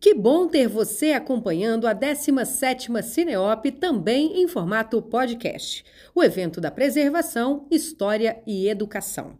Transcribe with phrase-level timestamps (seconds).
[0.00, 6.70] Que bom ter você acompanhando a 17ª Cineop também em formato podcast, o evento da
[6.70, 9.36] preservação, história e educação.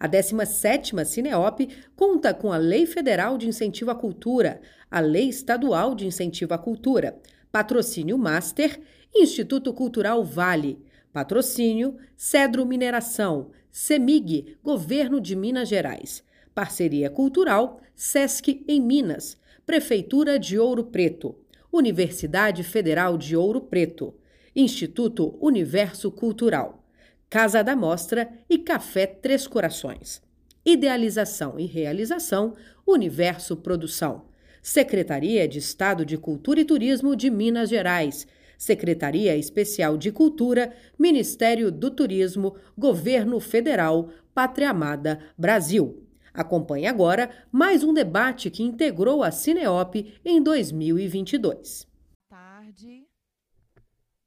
[0.00, 5.94] A 17ª Cineop conta com a Lei Federal de Incentivo à Cultura, a Lei Estadual
[5.94, 7.20] de Incentivo à Cultura,
[7.52, 8.80] Patrocínio Master,
[9.14, 10.78] Instituto Cultural Vale,
[11.12, 19.36] Patrocínio Cedro Mineração, CEMIG, Governo de Minas Gerais, Parceria Cultural SESC em Minas,
[19.68, 21.36] Prefeitura de Ouro Preto,
[21.70, 24.14] Universidade Federal de Ouro Preto,
[24.56, 26.82] Instituto Universo Cultural,
[27.28, 30.22] Casa da Mostra e Café Três Corações.
[30.64, 32.54] Idealização e realização,
[32.86, 34.24] Universo Produção.
[34.62, 38.26] Secretaria de Estado de Cultura e Turismo de Minas Gerais.
[38.56, 46.07] Secretaria Especial de Cultura, Ministério do Turismo, Governo Federal, Pátria Amada, Brasil.
[46.38, 51.84] Acompanhe agora mais um debate que integrou a Cineop em 2022.
[52.28, 53.08] Tarde,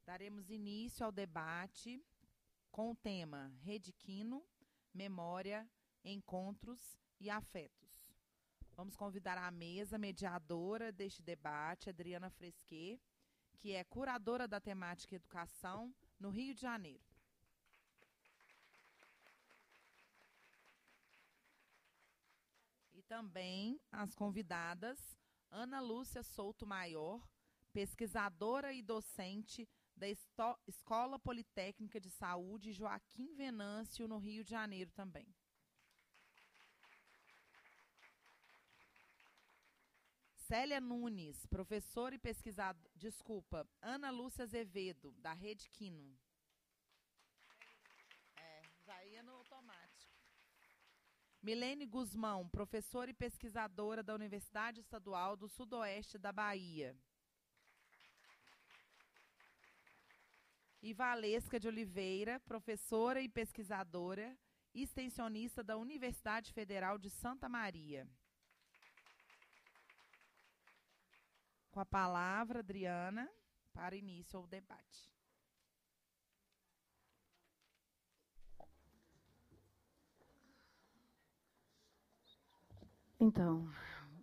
[0.06, 2.04] daremos início ao debate
[2.70, 4.44] com o tema Rediquino,
[4.94, 5.66] Memória,
[6.04, 6.82] Encontros
[7.18, 8.12] e Afetos.
[8.76, 13.00] Vamos convidar à mesa mediadora deste debate, Adriana Fresquet,
[13.58, 17.11] que é curadora da temática Educação no Rio de Janeiro.
[23.12, 24.98] Também as convidadas
[25.50, 27.22] Ana Lúcia Souto Maior,
[27.74, 30.08] pesquisadora e docente da
[30.66, 35.28] Escola Politécnica de Saúde Joaquim Venâncio, no Rio de Janeiro também.
[40.48, 42.90] Célia Nunes, professora e pesquisadora.
[42.96, 46.18] Desculpa, Ana Lúcia Azevedo, da Rede Quino.
[48.38, 50.12] É, já ia no automático.
[51.44, 56.96] Milene Guzmão, professora e pesquisadora da Universidade Estadual do Sudoeste da Bahia.
[60.84, 64.38] E Valesca de Oliveira, professora e pesquisadora,
[64.72, 68.08] extensionista da Universidade Federal de Santa Maria.
[71.72, 73.28] Com a palavra, Adriana,
[73.74, 75.12] para início ao debate.
[83.24, 83.70] Então,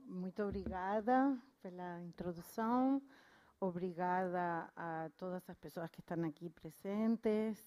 [0.07, 3.01] muito obrigada pela introdução,
[3.61, 7.65] obrigada a todas as pessoas que estão aqui presentes,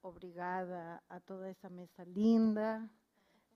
[0.00, 2.88] obrigada a toda essa mesa linda,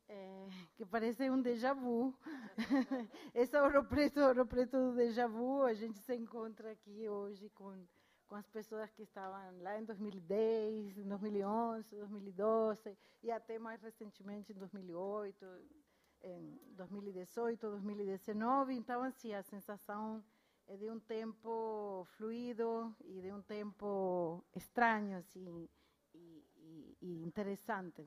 [0.08, 2.12] é, que parece um déjà vu.
[3.32, 7.86] Esse Ouro Preto, Ouro Preto do déjà vu, a gente se encontra aqui hoje com,
[8.26, 14.56] com as pessoas que estavam lá em 2010, 2011, 2012 e até mais recentemente em
[14.56, 15.81] 2008
[16.22, 20.22] em 2018, 2019, então assim a sensação
[20.66, 25.68] é de um tempo fluido e de um tempo estranho assim
[26.14, 28.06] e, e, e interessante.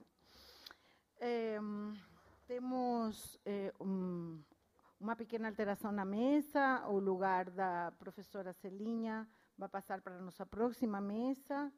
[1.17, 1.57] É,
[2.47, 4.41] temos é, um,
[4.99, 9.27] uma pequena alteração na mesa, o lugar da professora Celinha
[9.57, 11.71] vai passar para a nossa próxima mesa,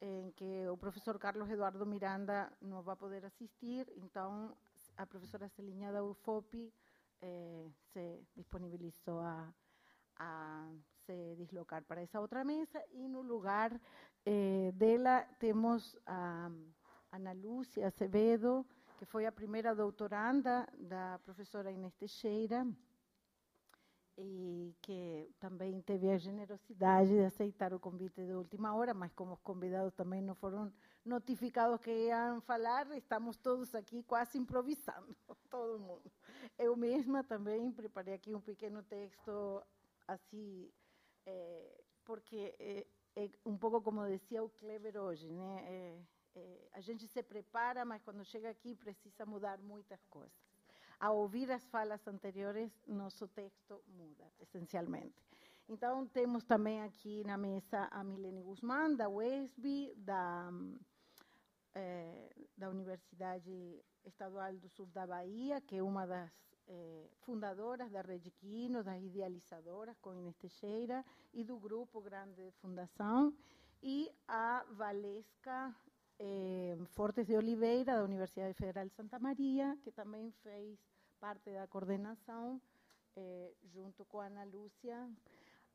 [0.00, 4.56] em que o professor Carlos Eduardo Miranda não vai poder assistir, então
[5.02, 6.72] a professora Celinha da UFOPI
[7.20, 9.52] eh, se disponibilizou a,
[10.16, 10.70] a,
[11.04, 13.72] se deslocar para essa outra mesa e no lugar
[14.24, 16.48] eh, dela temos a
[17.10, 18.64] Ana Lúcia Acevedo,
[18.96, 22.64] que foi a primeira doutoranda da professora Inês Teixeira,
[24.16, 29.32] e que também teve a generosidade de aceitar o convite de última hora, mas como
[29.32, 30.72] os convidados também não foram
[31.04, 35.16] notificados que iam falar, estamos todos aqui quase improvisando,
[35.50, 36.10] todo mundo.
[36.58, 39.62] Eu mesma também preparei aqui um pequeno texto,
[40.06, 40.70] assim,
[41.26, 42.86] é, porque é,
[43.16, 45.64] é, um pouco como dizia o Kleber hoje, né?
[45.66, 46.02] É,
[46.34, 50.32] é, a gente se prepara, mas quando chega aqui precisa mudar muitas coisas.
[50.98, 55.20] Ao ouvir as falas anteriores, nosso texto muda, essencialmente.
[55.68, 60.50] Então, temos também aqui na mesa a Milene Guzmán, da UESB, da
[61.74, 66.32] é, da Universidade Estadual do Sul da Bahia, que é uma das
[66.68, 72.50] é, fundadoras da Rede Quino, das idealizadoras com Inês Teixeira, e do Grupo Grande de
[72.52, 73.34] Fundação,
[73.82, 75.74] e a Valesca
[76.18, 80.78] é, Fortes de Oliveira, da Universidade Federal de Santa Maria, que também fez
[81.18, 82.60] parte da coordenação,
[83.64, 85.08] junto com a Ana Lúcia,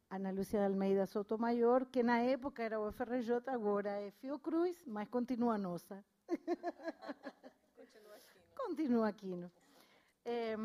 [0.09, 5.09] Ana Lúcia de Almeida Sotomayor, que na época era o FRJ, agora é Fiocruz, mas
[5.09, 6.03] continua nossa.
[7.75, 8.39] continua aqui.
[8.55, 9.51] Continua aqui.
[10.23, 10.55] É,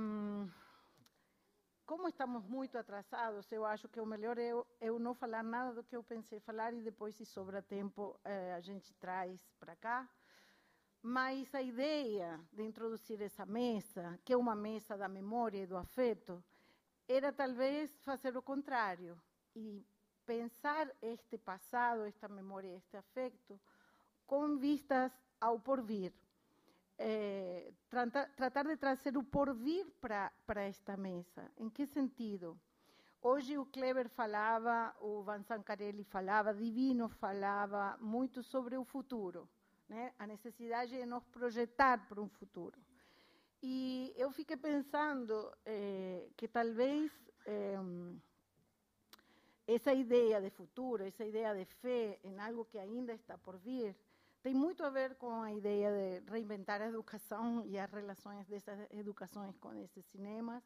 [1.84, 5.74] como estamos muito atrasados, eu acho que o melhor é eu, eu não falar nada
[5.74, 9.74] do que eu pensei falar e depois, se sobra tempo, eh, a gente traz para
[9.74, 10.08] cá.
[11.02, 15.76] Mas a ideia de introduzir essa mesa, que é uma mesa da memória e do
[15.76, 16.42] afeto,
[17.08, 19.20] era talvez fazer o contrário
[19.54, 19.84] e
[20.24, 23.60] pensar este passado, esta memória, este afeto,
[24.26, 26.12] com vistas ao porvir
[26.98, 31.50] é, tratar, tratar, de trazer o porvir para esta mesa.
[31.56, 32.58] Em que sentido?
[33.20, 39.48] Hoje o Kleber falava, o Van Sancarelli falava, Divino falava muito sobre o futuro,
[39.88, 40.12] né?
[40.18, 42.80] a necessidade de nos projetar para um futuro.
[43.62, 47.12] E eu fiquei pensando é, que talvez
[47.46, 47.76] é,
[49.66, 53.96] essa ideia de futuro, essa ideia de fé em algo que ainda está por vir,
[54.42, 58.76] tem muito a ver com a ideia de reinventar a educação e as relações dessas
[58.90, 60.62] educações com esses cinemas.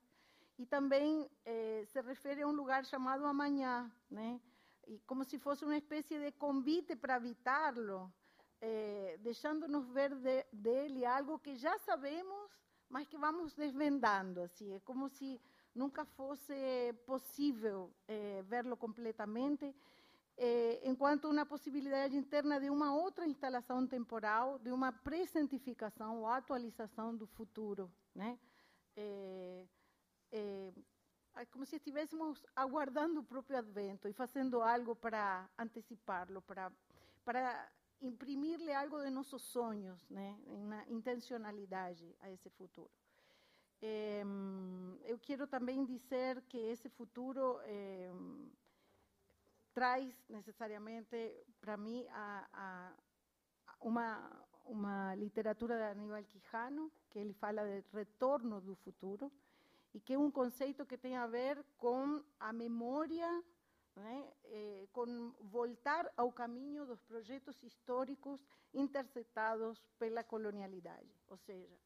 [0.59, 4.41] E também eh, se refere a um lugar chamado Amanhã, né?
[4.87, 8.11] E como se fosse uma espécie de convite para habitá-lo,
[8.63, 12.51] eh, deixando-nos ver de, dele algo que já sabemos,
[12.89, 14.41] mas que vamos desvendando.
[14.41, 14.73] Assim.
[14.73, 15.39] É como se
[15.77, 16.55] nunca fosse
[17.07, 19.75] possível eh, verlo completamente
[20.37, 27.17] eh, enquanto uma possibilidade interna de uma outra instalação temporal, de uma presentificação ou atualização
[27.17, 28.39] do futuro, né?
[28.97, 29.67] É,
[30.33, 30.73] é,
[31.37, 36.73] é como se estivéssemos aguardando o próprio advento e fazendo algo para antecipá-lo, para
[37.25, 37.69] para
[38.01, 40.39] imprimir-lhe algo de nossos sonhos, né?
[40.47, 42.91] Uma intencionalidade a esse futuro.
[43.83, 44.23] É,
[45.05, 48.11] eu quero também dizer que esse futuro é,
[49.75, 52.93] traz necessariamente, para mim, a, a,
[53.81, 59.31] uma, uma literatura de Aníbal Quijano, que ele fala de retorno do futuro,
[59.93, 63.29] e que é um conceito que tem a ver com a memória,
[63.95, 71.09] né, eh, com voltar ao caminho dos projetos históricos interceptados pela colonialidade.
[71.29, 71.79] Ou seja,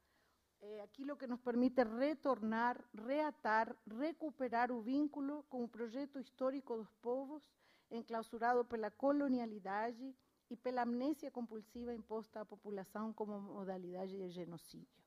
[0.62, 6.92] é aquilo que nos permite retornar, reatar, recuperar o vínculo com o projeto histórico dos
[6.96, 7.42] povos
[7.90, 10.14] enclausurado pela colonialidade
[10.50, 15.00] e pela amnésia compulsiva imposta à população como modalidade de genocídio.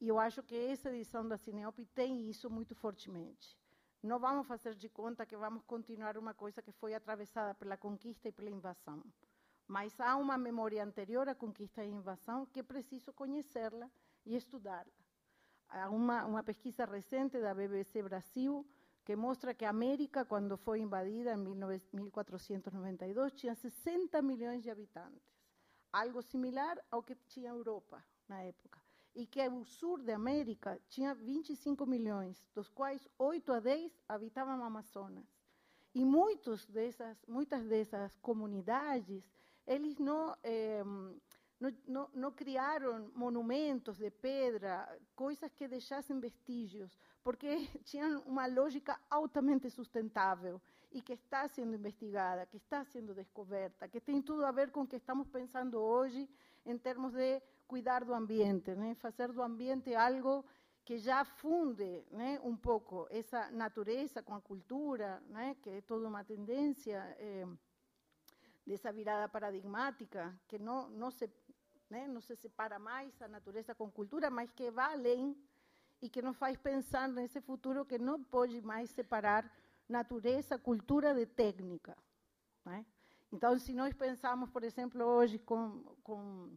[0.00, 3.56] E eu acho que essa edição da Cineop tem isso muito fortemente.
[4.02, 8.28] Não vamos fazer de conta que vamos continuar uma coisa que foi atravessada pela conquista
[8.28, 9.02] e pela invasão.
[9.66, 13.90] Mas há uma memória anterior à conquista e invasão que é preciso conhecê-la
[14.28, 14.92] e estudá-la.
[15.70, 18.66] Há uma, uma pesquisa recente da BBC Brasil
[19.04, 25.34] que mostra que a América, quando foi invadida em 1492, tinha 60 milhões de habitantes,
[25.90, 28.78] algo similar ao que tinha a Europa na época.
[29.14, 34.62] E que o sul da América tinha 25 milhões, dos quais 8 a 10 habitavam
[34.62, 35.26] Amazonas.
[35.94, 39.24] E muitos dessas, muitas dessas comunidades,
[39.66, 40.84] eles não eh,
[41.60, 47.48] não, não, não, criaram monumentos de pedra, coisas que deixassem vestígios, porque
[47.84, 50.60] tinham uma lógica altamente sustentável
[50.92, 54.82] e que está sendo investigada, que está sendo descoberta, que tem tudo a ver com
[54.82, 56.28] o que estamos pensando hoje
[56.64, 58.94] em termos de cuidar do ambiente, né?
[58.94, 60.44] fazer do ambiente algo
[60.84, 66.08] que já funde né, um pouco essa natureza com a cultura, né, que é toda
[66.08, 66.96] uma tendência.
[67.18, 67.46] Eh,
[68.68, 71.28] dessa virada paradigmática, que não, não, se,
[71.90, 75.36] né, não se separa mais a natureza com cultura, mas que vai além
[76.00, 79.50] e que nos faz pensar nesse futuro que não pode mais separar
[79.88, 81.96] natureza, cultura de técnica.
[82.64, 82.84] Né?
[83.32, 86.56] Então, se nós pensamos, por exemplo, hoje com, com,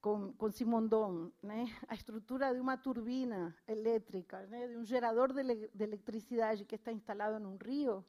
[0.00, 1.66] com, com Simondon, né?
[1.88, 4.68] a estrutura de uma turbina elétrica, né?
[4.68, 8.04] de um gerador de, de eletricidade que está instalado num rio,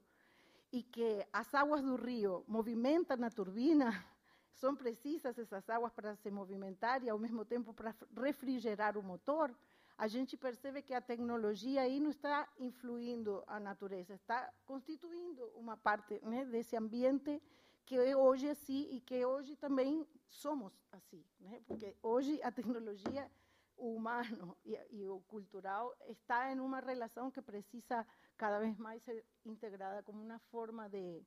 [0.71, 4.05] e que as águas do rio movimentam a turbina,
[4.53, 9.55] são precisas essas águas para se movimentar e, ao mesmo tempo, para refrigerar o motor,
[9.97, 15.77] a gente percebe que a tecnologia aí não está influindo a natureza, está constituindo uma
[15.77, 17.41] parte né, desse ambiente
[17.85, 21.61] que é hoje assim e que hoje também somos assim, né?
[21.67, 23.29] porque hoje a tecnologia,
[23.77, 28.05] o humano e, e o cultural está em uma relação que precisa
[28.37, 31.21] cada vez mais ser integrada como uma forma de,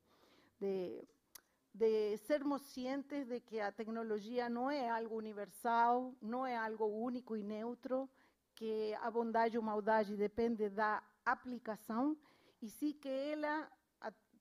[0.58, 1.06] de,
[1.74, 7.36] de sermos cientes de que a tecnologia não é algo universal, não é algo único
[7.36, 8.08] e neutro,
[8.54, 12.16] que a bondade ou maldade depende da aplicação
[12.62, 13.68] e sim que ela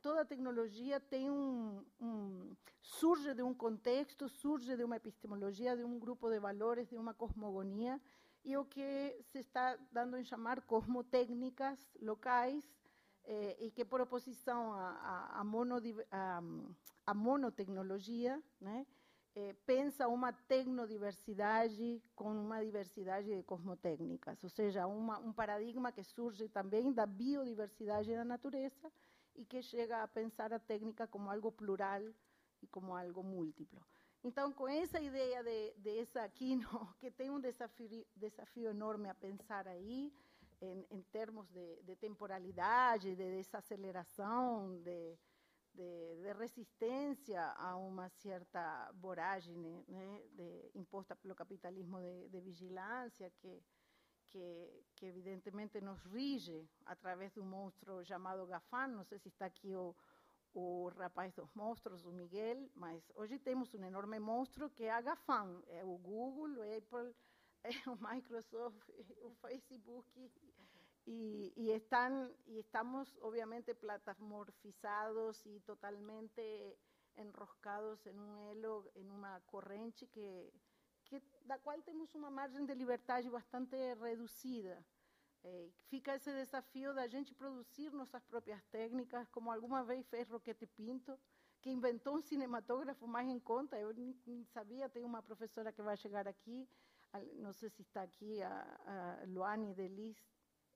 [0.03, 5.97] toda tecnologia tem um, um, surge de um contexto, surge de uma epistemologia, de um
[5.97, 7.99] grupo de valores, de uma cosmogonia
[8.43, 12.69] e o que se está dando em chamar cosmotécnicas locais,
[13.25, 15.41] eh, e que, por oposição à,
[16.11, 16.41] à,
[17.05, 18.85] à monotecnologia, né,
[19.35, 26.03] eh, pensa uma tecnodiversidade com uma diversidade de cosmotécnicas, ou seja, uma, um paradigma que
[26.03, 28.91] surge também da biodiversidade da natureza
[29.35, 32.01] e que chega a pensar a técnica como algo plural
[32.61, 33.81] e como algo múltiplo.
[34.23, 39.15] Então, com essa ideia de, de essa Kino, que tem um desafio, desafio enorme a
[39.15, 40.13] pensar aí,
[40.63, 45.17] em, em termos de, de, temporalidade, de desaceleração, de,
[45.73, 49.55] de, de, resistência a uma certa voragem
[49.87, 50.21] né,
[50.73, 53.61] imposta pelo capitalismo de, vigilância, que,
[54.29, 58.87] que, que, evidentemente nos rige através de um monstro chamado GAFAN.
[58.87, 59.93] Não sei se está aqui o,
[60.53, 65.01] o rapaz dos monstros, o Miguel, mas hoje temos um enorme monstro que é a
[65.01, 67.13] GAFAN, é o Google, o Apple,
[67.87, 68.89] o Microsoft,
[69.21, 70.31] o Facebook,
[71.05, 76.77] y, y, están, y estamos obviamente platamorfizados y totalmente
[77.15, 80.51] enroscados en un elo, en una corrente que,
[81.05, 84.83] que da cual tenemos una margen de libertad bastante reducida.
[85.45, 90.65] Eh, fica esse desafio da gente produzir nossas próprias técnicas, como alguma vez fez Roquete
[90.65, 91.19] Pinto,
[91.61, 93.77] que inventou um cinematógrafo mais em conta.
[93.77, 94.13] Eu nem
[94.45, 96.67] sabia, tem uma professora que vai chegar aqui,
[97.35, 100.17] não sei se está aqui, a, a Delis,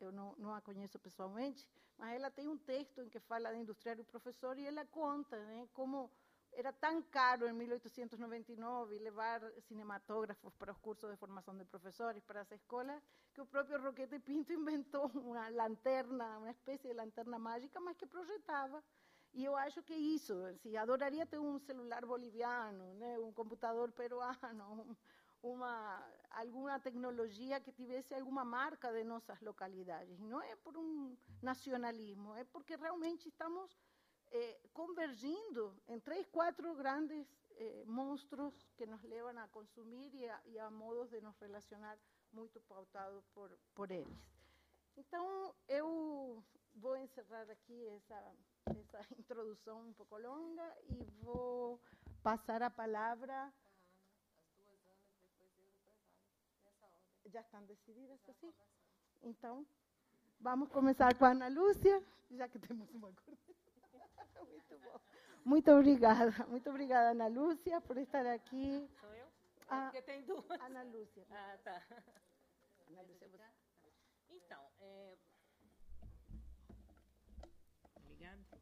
[0.04, 3.58] eu não, não, a conheço pessoalmente, mas ela tem um texto em que fala da
[3.58, 6.12] indústria do professor e ela conta né, como
[6.54, 12.42] era tão caro em 1899 levar cinematógrafos para os cursos de formação de professores, para
[12.42, 13.01] as escolas,
[13.34, 18.08] que o próprio Roquete Pinto inventou uma lanterna, uma espécie de lanterna mágica, mas que
[18.08, 18.84] projetava.
[19.34, 24.98] E eu acho que isso, assim, adoraria ter um celular boliviano, né, um computador peruano,
[25.41, 30.20] uma, alguma tecnologia que tivesse alguma marca de nossas localidades.
[30.20, 33.77] Não é por um nacionalismo, é porque realmente estamos
[34.32, 40.41] eh, convergindo em três, quatro grandes eh, monstros que nos levam a consumir e a,
[40.46, 41.98] e a, modos de nos relacionar
[42.32, 44.17] muito pautados por, por eles.
[44.98, 46.44] Então, eu
[46.75, 51.79] vou encerrar aqui essa, essa introdução um pouco longa e vou
[52.22, 53.53] passar a palavra
[57.29, 58.53] já estão decididas assim?
[59.22, 59.65] Então,
[60.39, 63.10] vamos começar com a Ana Lúcia, já que temos uma
[64.48, 65.00] Muito bom.
[65.46, 66.46] Muito obrigada.
[66.48, 68.88] Muito obrigada, Ana Lúcia, por estar aqui.
[69.00, 69.27] Sou eu?
[69.69, 70.46] Ah, Porque tem duas.
[70.62, 71.25] Ana Lúcia.
[71.31, 71.84] Ah, tá.
[72.89, 73.39] Ana Lúcia, você...
[74.29, 75.17] Então, é...
[77.96, 78.43] Obrigada.
[78.50, 78.57] Tá.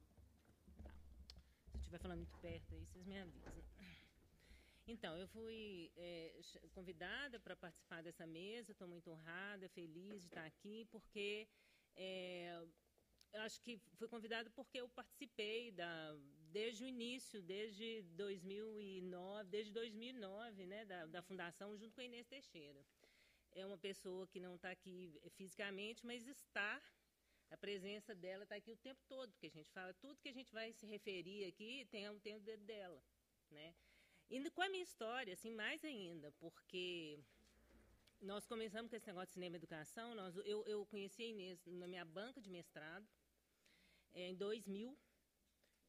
[1.71, 3.74] Se eu estiver falando muito perto aí, vocês me avisam.
[4.87, 6.39] Então, eu fui é,
[6.71, 11.47] convidada para participar dessa mesa, estou muito honrada, feliz de estar aqui, porque
[11.95, 12.63] é,
[13.33, 16.15] acho que fui convidada porque eu participei da,
[16.51, 22.27] desde o início, desde 2009, desde 2009, né, da, da fundação, junto com a Inês
[22.27, 22.85] Teixeira.
[23.53, 26.81] É uma pessoa que não está aqui fisicamente, mas está
[27.49, 30.33] a presença dela está aqui o tempo todo, porque a gente fala tudo que a
[30.33, 33.01] gente vai se referir aqui tem, tem o dedo dela,
[33.49, 33.73] né?
[34.29, 37.19] E com a minha história, assim, mais ainda, porque
[38.21, 40.15] nós começamos com esse negócio de cinema e educação.
[40.15, 43.07] Nós, eu, eu conheci a Inês na minha banca de mestrado,
[44.13, 44.97] é, em 2000,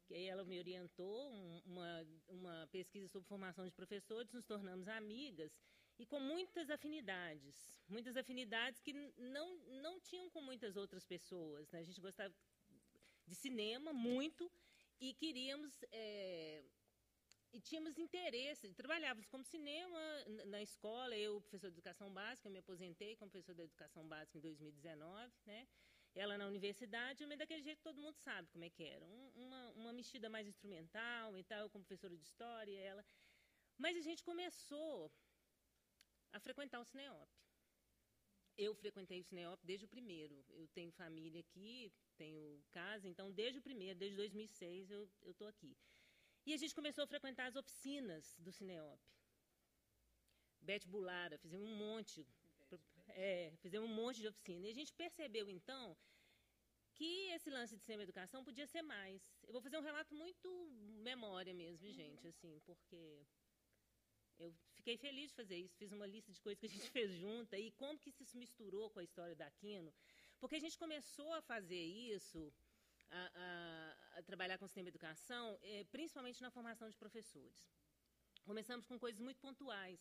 [0.07, 4.87] que aí ela me orientou um, uma, uma pesquisa sobre formação de professores, nos tornamos
[4.87, 5.53] amigas
[5.99, 11.71] e com muitas afinidades, muitas afinidades que não, não tinham com muitas outras pessoas.
[11.71, 11.81] Né?
[11.81, 12.35] A gente gostava
[13.27, 14.51] de cinema muito
[15.01, 16.63] e queríamos é,
[17.53, 20.01] e tínhamos interesse, trabalhávamos como cinema
[20.47, 24.39] na escola, eu, professor de educação básica, eu me aposentei como professor de educação básica
[24.39, 25.67] em 2019, né?
[26.15, 29.07] Ela na universidade, mas daquele jeito todo mundo sabe como é que era.
[29.07, 33.05] Um, uma, uma mexida mais instrumental e tal, eu como professora de história, ela.
[33.77, 35.13] Mas a gente começou
[36.33, 37.31] a frequentar o Cineop.
[38.57, 40.43] Eu frequentei o Cineop desde o primeiro.
[40.49, 45.77] Eu tenho família aqui, tenho casa, então desde o primeiro, desde 2006, eu estou aqui.
[46.47, 49.01] E a gente começou a frequentar as oficinas do Cineop.
[50.61, 52.25] Bete Bulara, fizemos um monte.
[53.09, 54.67] É, fizemos um monte de oficina.
[54.67, 55.97] E a gente percebeu, então,
[56.95, 59.21] que esse lance de cinema educação podia ser mais.
[59.43, 60.49] Eu vou fazer um relato muito
[61.11, 63.27] memória mesmo, gente, assim, porque
[64.39, 65.77] eu fiquei feliz de fazer isso.
[65.77, 68.37] Fiz uma lista de coisas que a gente fez junto e como que isso se
[68.37, 69.93] misturou com a história da Aquino.
[70.39, 71.85] Porque a gente começou a fazer
[72.15, 72.53] isso
[73.11, 77.71] a, a, a trabalhar com sistema de educação, é, principalmente na formação de professores.
[78.45, 80.01] Começamos com coisas muito pontuais,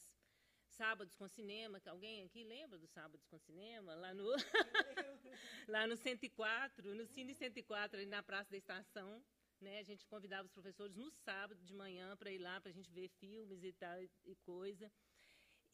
[0.67, 3.95] Sábados com Cinema, que alguém aqui lembra do Sábados com Cinema?
[3.95, 4.25] Lá no,
[5.69, 9.23] lá no 104, no Cine 104, ali na Praça da Estação.
[9.61, 9.79] Né?
[9.79, 12.91] A gente convidava os professores no sábado de manhã para ir lá, para a gente
[12.91, 14.91] ver filmes e tal e coisa.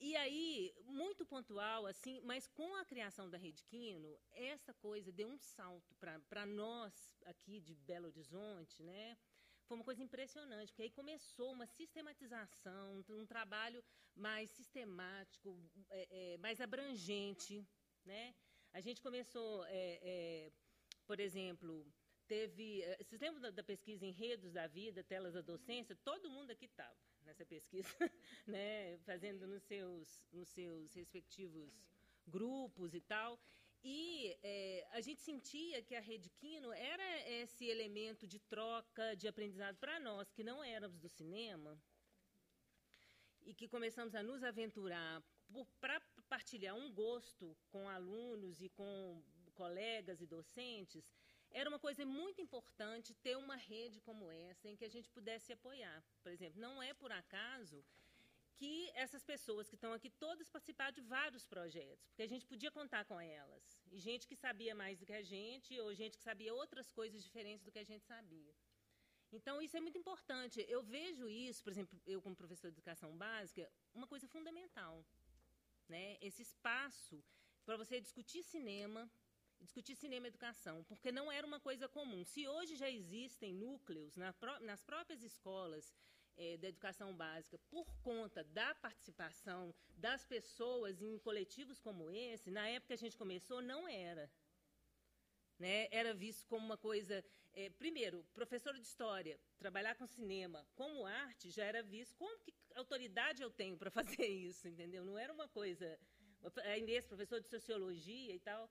[0.03, 5.27] E aí, muito pontual, assim, mas com a criação da Rede Quino, essa coisa deu
[5.27, 5.93] um salto
[6.29, 6.91] para nós
[7.23, 9.15] aqui de Belo Horizonte, né?
[9.67, 13.83] Foi uma coisa impressionante, porque aí começou uma sistematização, um trabalho
[14.15, 15.55] mais sistemático,
[15.91, 17.63] é, é, mais abrangente,
[18.03, 18.33] né?
[18.73, 20.51] A gente começou, é, é
[21.05, 21.85] por exemplo,
[22.27, 22.81] teve.
[22.81, 25.95] É, vocês lembram da, da pesquisa Enredos da Vida, Telas da Docência?
[25.97, 26.97] Todo mundo aqui estava
[27.31, 27.87] nessa pesquisa,
[28.45, 31.71] né, fazendo nos seus, nos seus respectivos
[32.27, 33.39] grupos e tal.
[33.83, 39.27] E é, a gente sentia que a Rede Quino era esse elemento de troca, de
[39.27, 41.81] aprendizado para nós, que não éramos do cinema,
[43.43, 45.23] e que começamos a nos aventurar
[45.79, 49.23] para partilhar um gosto com alunos e com
[49.53, 51.09] colegas e docentes,
[51.53, 55.51] era uma coisa muito importante ter uma rede como essa em que a gente pudesse
[55.53, 56.03] apoiar.
[56.23, 57.83] Por exemplo, não é por acaso
[58.55, 62.71] que essas pessoas que estão aqui todas participaram de vários projetos, porque a gente podia
[62.71, 63.63] contar com elas.
[63.91, 67.23] E gente que sabia mais do que a gente, ou gente que sabia outras coisas
[67.23, 68.53] diferentes do que a gente sabia.
[69.31, 70.65] Então, isso é muito importante.
[70.67, 75.05] Eu vejo isso, por exemplo, eu como professor de educação básica, uma coisa fundamental.
[75.87, 76.17] Né?
[76.21, 77.23] Esse espaço
[77.65, 79.09] para você discutir cinema,
[79.61, 82.23] discutir cinema e educação, porque não era uma coisa comum.
[82.23, 85.93] Se hoje já existem núcleos na nas próprias escolas
[86.37, 92.67] é, da educação básica, por conta da participação das pessoas em coletivos como esse, na
[92.67, 94.31] época que a gente começou, não era.
[95.59, 95.87] Né?
[95.91, 97.23] Era visto como uma coisa.
[97.53, 102.15] É, primeiro, professor de história, trabalhar com cinema como arte já era visto.
[102.15, 103.91] Como que autoridade eu tenho para
[104.25, 105.05] fazer isso, entendeu?
[105.05, 105.99] Não era uma coisa.
[106.63, 108.67] A Inês, professor de sociologia e tal.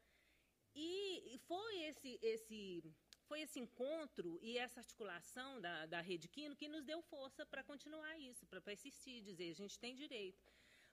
[0.74, 2.82] E foi esse, esse,
[3.26, 7.62] foi esse encontro e essa articulação da, da Rede Quino que nos deu força para
[7.62, 10.42] continuar isso, para persistir, dizer, a gente tem direito.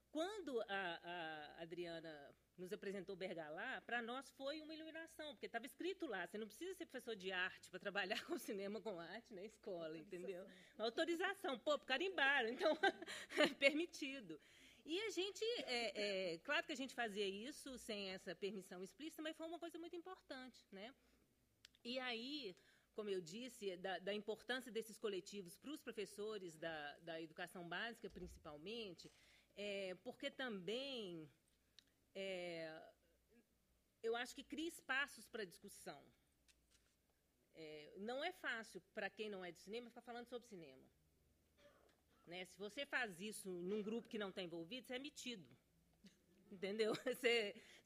[0.09, 0.99] Quando a,
[1.57, 6.37] a Adriana nos apresentou Bergalá, para nós foi uma iluminação, porque estava escrito lá, você
[6.37, 10.45] não precisa ser professor de arte para trabalhar com cinema com arte na escola, entendeu?
[10.77, 12.77] Autorização, pô, carimbaram, então
[13.37, 14.39] é permitido.
[14.93, 19.21] E a gente, é, é, claro que a gente fazia isso sem essa permissão explícita,
[19.21, 20.95] mas foi uma coisa muito importante, né?
[21.83, 22.55] E aí,
[22.95, 28.09] como eu disse, da, da importância desses coletivos para os professores da, da educação básica,
[28.09, 29.11] principalmente,
[29.57, 31.29] é, porque também
[32.15, 32.71] é,
[34.01, 36.01] eu acho que cria espaços para discussão.
[37.53, 40.96] É, não é fácil para quem não é de cinema ficar falando sobre cinema.
[42.27, 42.45] Né?
[42.45, 45.47] Se você faz isso num grupo que não está envolvido, você é metido.
[46.51, 46.93] Entendeu?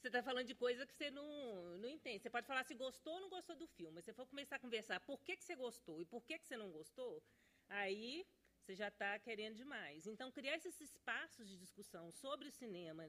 [0.02, 2.22] Você está falando de coisa que você não, não entende.
[2.22, 4.60] Você pode falar se gostou ou não gostou do filme, mas se for começar a
[4.60, 7.24] conversar por que, que você gostou e por que, que você não gostou,
[7.70, 8.26] aí
[8.60, 10.08] você já está querendo demais.
[10.08, 13.08] Então, criar esses espaços de discussão sobre o cinema,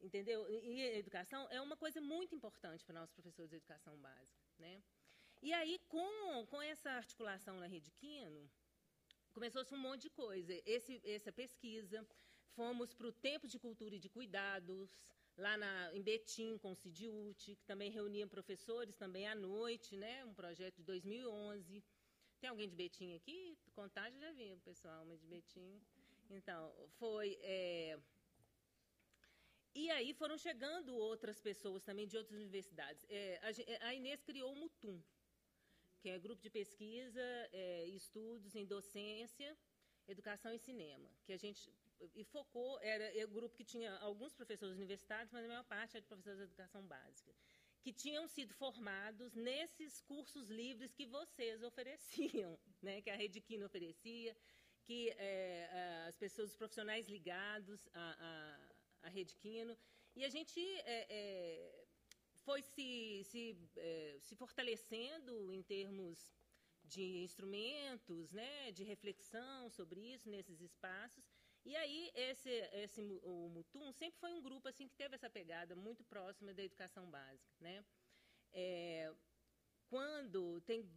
[0.00, 0.48] entendeu?
[0.48, 4.82] E educação é uma coisa muito importante para nós professores de educação básica, né?
[5.42, 8.50] E aí, com, com essa articulação na Rede Quino,
[9.32, 10.52] começou-se um monte de coisa.
[10.64, 12.06] Esse, essa pesquisa,
[12.54, 14.90] fomos para o Tempo de Cultura e de Cuidados,
[15.36, 20.24] lá na, em Betim, com o CIDIUT, que também reunia professores também à noite, né?
[20.24, 21.82] um projeto de 2011.
[22.40, 23.56] Tem alguém de Betim aqui?
[23.74, 25.80] Contagem já vinha, pessoal, mas de Betim.
[26.30, 27.38] Então, foi...
[27.42, 27.98] É...
[29.72, 33.06] E aí foram chegando outras pessoas também de outras universidades.
[33.08, 33.40] É,
[33.80, 35.00] a, a Inês criou o Mutum,
[36.00, 39.56] que é grupo de pesquisa é, estudos em docência,
[40.08, 41.72] educação e cinema, que a gente
[42.14, 45.96] e focou era o um grupo que tinha alguns professores universitários, mas a maior parte
[45.96, 47.34] é de professores de educação básica,
[47.82, 53.66] que tinham sido formados nesses cursos livres que vocês ofereciam, né, que a Rede Quino
[53.66, 54.34] oferecia,
[54.82, 58.70] que é, as pessoas, os profissionais ligados à,
[59.02, 59.36] à, à Rede
[60.16, 61.79] e a gente é, é,
[62.50, 66.34] foi se, se, é, se fortalecendo em termos
[66.82, 71.30] de instrumentos, né, de reflexão sobre isso nesses espaços.
[71.64, 75.76] E aí esse, esse o Mutum sempre foi um grupo assim que teve essa pegada
[75.76, 77.84] muito próxima da educação básica, né?
[78.52, 79.14] É,
[79.88, 80.90] quando tem,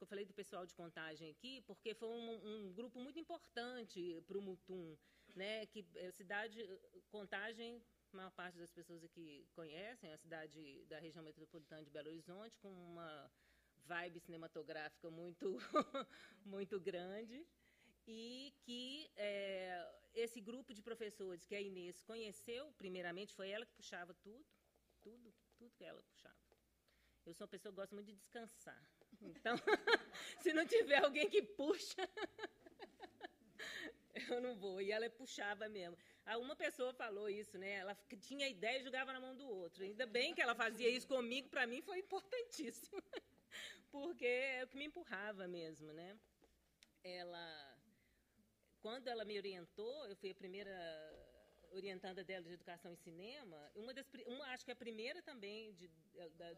[0.00, 4.38] eu falei do pessoal de contagem aqui, porque foi um, um grupo muito importante para
[4.38, 4.96] o Mutum,
[5.34, 5.66] né?
[5.66, 6.58] Que a cidade
[7.10, 7.82] contagem
[8.14, 12.56] a maior parte das pessoas aqui conhecem, a cidade da região metropolitana de Belo Horizonte,
[12.58, 13.30] com uma
[13.84, 15.58] vibe cinematográfica muito,
[16.46, 17.44] muito grande,
[18.06, 23.74] e que é, esse grupo de professores que a Inês conheceu, primeiramente, foi ela que
[23.74, 24.46] puxava tudo,
[25.02, 26.36] tudo, tudo que ela puxava.
[27.26, 28.90] Eu sou uma pessoa que gosta muito de descansar.
[29.22, 29.56] Então,
[30.40, 32.08] se não tiver alguém que puxa,
[34.36, 34.80] eu não vou.
[34.80, 35.96] E ela puxava mesmo.
[36.38, 37.72] Uma pessoa falou isso, né?
[37.72, 39.84] Ela tinha ideia e jogava na mão do outro.
[39.84, 43.02] Ainda bem que ela fazia isso comigo, para mim foi importantíssimo.
[43.90, 46.18] Porque é o que me empurrava mesmo, né?
[47.02, 47.74] Ela
[48.84, 50.76] quando ela me orientou, eu fui a primeira
[51.70, 55.88] orientanda dela de educação em cinema, uma das, uma, acho que a primeira também de,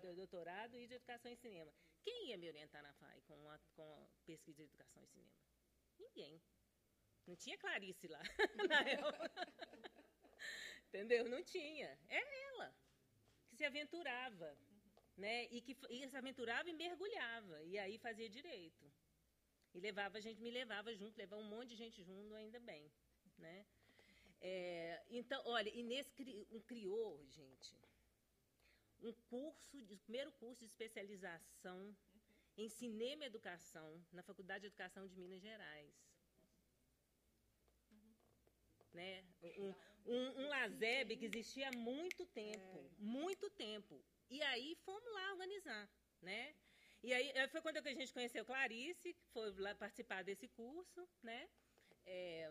[0.02, 1.72] do doutorado e de educação em cinema.
[2.02, 5.32] Quem ia me orientar na FAI com a, com a pesquisa de educação em cinema?
[6.00, 6.42] Ninguém.
[7.26, 8.20] Não tinha Clarice lá,
[8.70, 8.80] na.
[10.88, 11.28] Entendeu?
[11.28, 11.98] Não tinha.
[12.08, 12.74] Era ela
[13.48, 14.56] que se aventurava,
[15.16, 15.44] né?
[15.50, 18.84] E que e se aventurava e mergulhava, e aí fazia direito.
[19.74, 22.90] E levava a gente, me levava junto, levava um monte de gente junto, ainda bem,
[23.38, 23.66] né?
[24.40, 27.76] É, então, olha, Inês cri, um, criou, gente,
[29.02, 31.94] um curso, de, primeiro curso de especialização
[32.56, 35.94] em cinema e educação na Faculdade de Educação de Minas Gerais.
[38.96, 39.22] Né?
[39.58, 39.74] Um,
[40.06, 42.90] um, um LASEB que existia há muito tempo, é.
[42.98, 44.02] muito tempo.
[44.30, 45.88] E aí fomos lá organizar,
[46.22, 46.54] né?
[47.02, 51.06] E aí eh, foi quando a gente conheceu Clarice, que foi lá participar desse curso,
[51.22, 51.48] né?
[52.06, 52.50] É,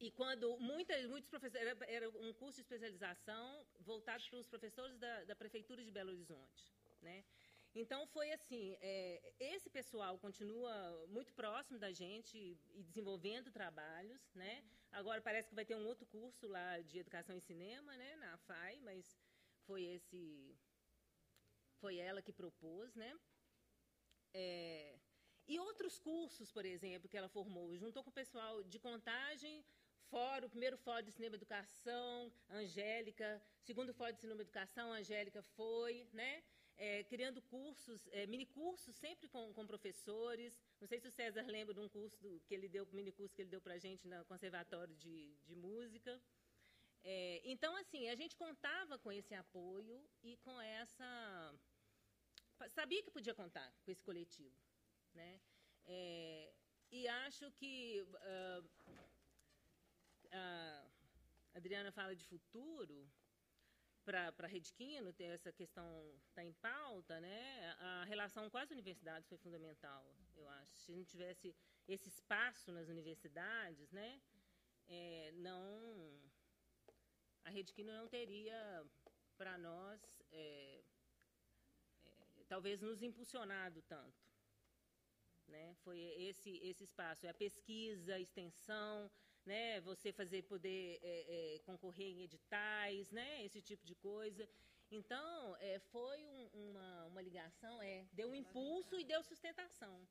[0.00, 4.96] e quando muitas, muitos professores, era, era, um curso de especialização voltado para os professores
[4.98, 7.22] da, da Prefeitura de Belo Horizonte, né?
[7.74, 12.36] Então foi assim, é, esse pessoal continua muito próximo da gente
[12.74, 14.64] e desenvolvendo trabalhos, né?
[14.90, 18.36] Agora parece que vai ter um outro curso lá de educação em cinema, né, na
[18.38, 19.16] FAI, mas
[19.66, 20.58] foi esse,
[21.78, 23.16] foi ela que propôs, né?
[24.34, 24.98] É,
[25.46, 29.64] e outros cursos, por exemplo, que ela formou, juntou com o pessoal de contagem,
[30.08, 36.08] fórum, o primeiro fórum de cinema educação, Angélica, segundo fórum de cinema educação, Angélica foi,
[36.12, 36.42] né?
[36.82, 40.58] É, criando cursos, é, mini cursos, sempre com, com, professores.
[40.80, 43.34] Não sei se o César lembra de um curso do, que ele deu, mini curso
[43.34, 45.16] que ele deu para a gente no Conservatório de,
[45.48, 46.12] de Música.
[47.04, 51.10] É, então, assim, a gente contava com esse apoio e com essa
[52.68, 54.54] sabia que podia contar com esse coletivo,
[55.14, 55.40] né?
[55.86, 56.52] É,
[56.90, 58.68] e acho que uh,
[60.32, 60.84] a
[61.54, 63.08] Adriana fala de futuro
[64.10, 65.86] para a Redquino, essa questão
[66.28, 67.74] está em pauta, né?
[67.78, 70.04] A relação com as universidades foi fundamental,
[70.36, 70.74] eu acho.
[70.80, 71.54] Se não tivesse
[71.86, 74.20] esse espaço nas universidades, né?
[74.88, 76.20] É, não
[77.44, 78.84] a Redquino não teria
[79.36, 80.00] para nós
[80.32, 80.82] é,
[82.48, 84.28] talvez nos impulsionado tanto.
[85.46, 85.74] Né?
[85.84, 89.10] Foi esse esse espaço, é a pesquisa, a extensão,
[89.44, 89.80] né?
[89.80, 93.44] Você fazer poder é, é, concorrer em editais, né?
[93.44, 94.48] Esse tipo de coisa.
[94.90, 100.06] Então é, foi um, uma, uma ligação, é, deu um impulso e deu sustentação,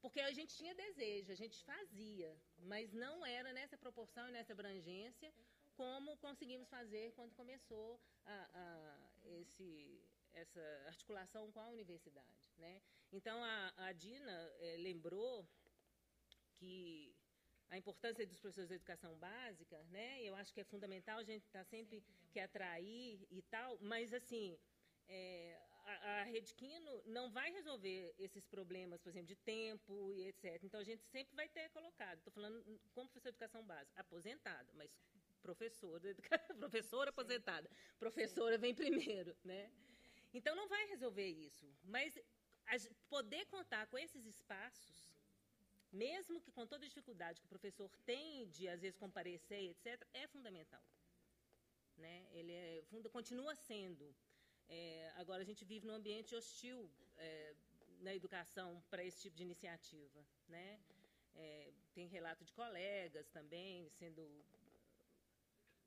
[0.00, 4.52] porque a gente tinha desejo, a gente fazia, mas não era nessa proporção e nessa
[4.52, 5.32] abrangência
[5.76, 10.00] como conseguimos fazer quando começou a, a esse
[10.32, 12.50] essa articulação com a universidade.
[12.58, 12.80] Né?
[13.12, 15.48] Então, a, a Dina é, lembrou
[16.54, 17.14] que
[17.70, 20.22] a importância dos professores de educação básica, né?
[20.22, 22.02] Eu acho que é fundamental a gente estar tá sempre
[22.32, 24.58] que atrair e tal, mas assim,
[25.08, 30.62] é, a, a Redquino não vai resolver esses problemas, por exemplo, de tempo e etc.
[30.64, 32.18] Então a gente sempre vai ter colocado.
[32.18, 34.90] Estou falando como professor de educação básica, aposentado, mas
[35.42, 36.14] professora,
[36.58, 39.70] professora aposentada, professora vem primeiro, né?
[40.32, 42.18] Então não vai resolver isso, mas
[43.08, 45.09] poder contar com esses espaços,
[45.92, 50.06] mesmo que com toda a dificuldade que o professor tem de às vezes comparecer, etc,
[50.12, 50.82] é fundamental.
[51.96, 52.26] Né?
[52.32, 54.14] Ele é, continua sendo.
[54.68, 57.54] É, agora a gente vive num ambiente hostil é,
[58.00, 60.80] na educação para esse tipo de iniciativa, né?
[61.34, 64.22] É, tem relato de colegas também sendo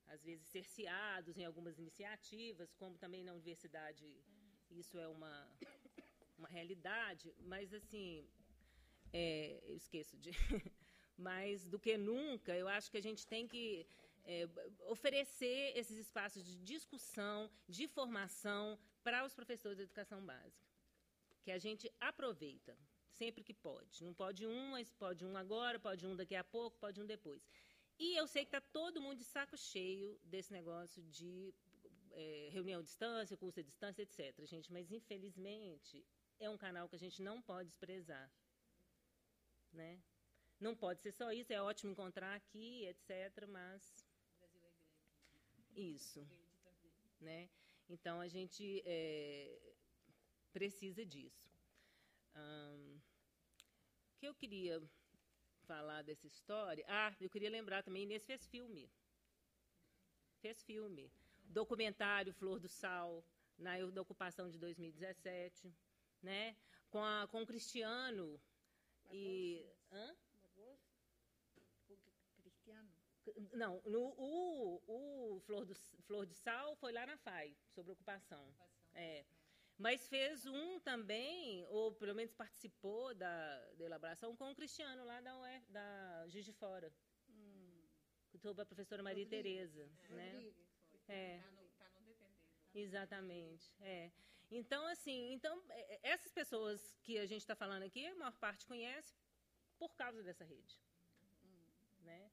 [0.08, 4.06] às vezes cerceados em algumas iniciativas, como também na universidade
[4.70, 5.50] isso é uma,
[6.38, 8.28] uma realidade, mas assim,
[9.13, 10.32] é, eu esqueço de.
[11.17, 13.86] mais do que nunca, eu acho que a gente tem que
[14.26, 14.47] é,
[14.88, 20.67] oferecer esses espaços de discussão, de formação para os professores de educação básica,
[21.43, 22.78] que a gente aproveita
[23.12, 24.04] sempre que pode.
[24.04, 27.47] Não pode um, mas pode um agora, pode um daqui a pouco, pode um depois.
[27.99, 31.54] E eu sei que está todo mundo de saco cheio desse negócio de
[32.12, 34.45] é, reunião à distância, curso à distância, etc.
[34.45, 36.04] Gente, mas infelizmente
[36.39, 38.32] é um canal que a gente não pode desprezar,
[39.73, 39.99] né?
[40.59, 44.07] Não pode ser só isso, é ótimo encontrar aqui, etc., mas...
[45.75, 46.25] Isso.
[47.19, 47.49] Né?
[47.89, 49.59] Então, a gente é,
[50.51, 51.51] precisa disso.
[52.36, 52.99] Um,
[54.13, 54.81] o que eu queria
[55.67, 56.86] falar dessa história?
[56.88, 58.89] Ah, eu queria lembrar também, Inês fez filme.
[60.41, 61.12] Fez filme.
[61.45, 63.25] Documentário Flor do Sal,
[63.57, 65.73] na ocupação de 2017,
[66.21, 66.55] né?
[66.89, 68.39] Com, a, com o Cristiano
[69.12, 69.66] e...
[69.92, 70.16] Hã?
[72.36, 72.89] Cristiano?
[73.54, 74.82] Não, no, o,
[75.36, 78.54] o Flor, do, Flor de Sal foi lá na FAI, sobre ocupação.
[78.94, 79.26] É.
[79.78, 85.20] Mas fez um também, ou pelo menos participou da, da elaboração, com o Cristiano, lá
[85.22, 86.94] da, UF, da Juiz de Fora.
[87.30, 87.84] Hum.
[88.38, 89.44] Sobre a professora Maria Rodrigo.
[89.44, 89.89] Tereza.
[90.10, 90.13] É.
[90.13, 90.54] Né?
[91.08, 91.39] É.
[91.39, 93.74] Tá no, tá no Exatamente.
[93.80, 94.12] É.
[94.51, 98.34] Então, assim, então, é, é, essas pessoas que a gente está falando aqui, a maior
[98.34, 99.15] parte conhece
[99.77, 100.77] por causa dessa rede.
[101.43, 102.06] Hum.
[102.06, 102.32] Né?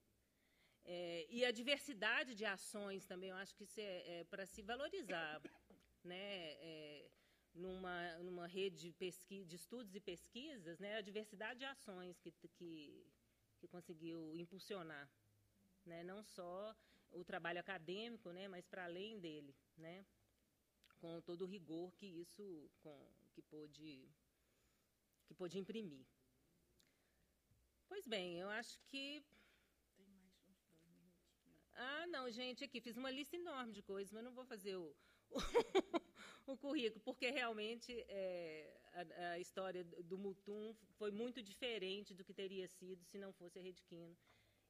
[0.84, 4.62] É, e a diversidade de ações também, eu acho que isso é, é para se
[4.62, 5.40] valorizar.
[6.02, 6.54] Né?
[6.62, 7.10] É,
[7.54, 12.30] numa, numa rede de, pesquisa, de estudos e pesquisas, né, a diversidade de ações que,
[12.30, 13.06] que,
[13.58, 15.08] que conseguiu impulsionar.
[15.84, 16.74] Né, não só
[17.12, 20.04] o trabalho acadêmico, né, mas para além dele, né,
[21.00, 22.96] com todo o rigor que isso com,
[23.32, 24.08] que pôde,
[25.26, 26.06] que pôde imprimir.
[27.88, 29.24] Pois bem, eu acho que
[29.96, 31.72] tem mais uns dois minutinhos.
[31.74, 34.94] Ah, não, gente, aqui fiz uma lista enorme de coisas, mas não vou fazer o,
[36.46, 42.34] o currículo, porque realmente é, a, a, história do Mutum foi muito diferente do que
[42.34, 44.16] teria sido se não fosse a Rede Quino.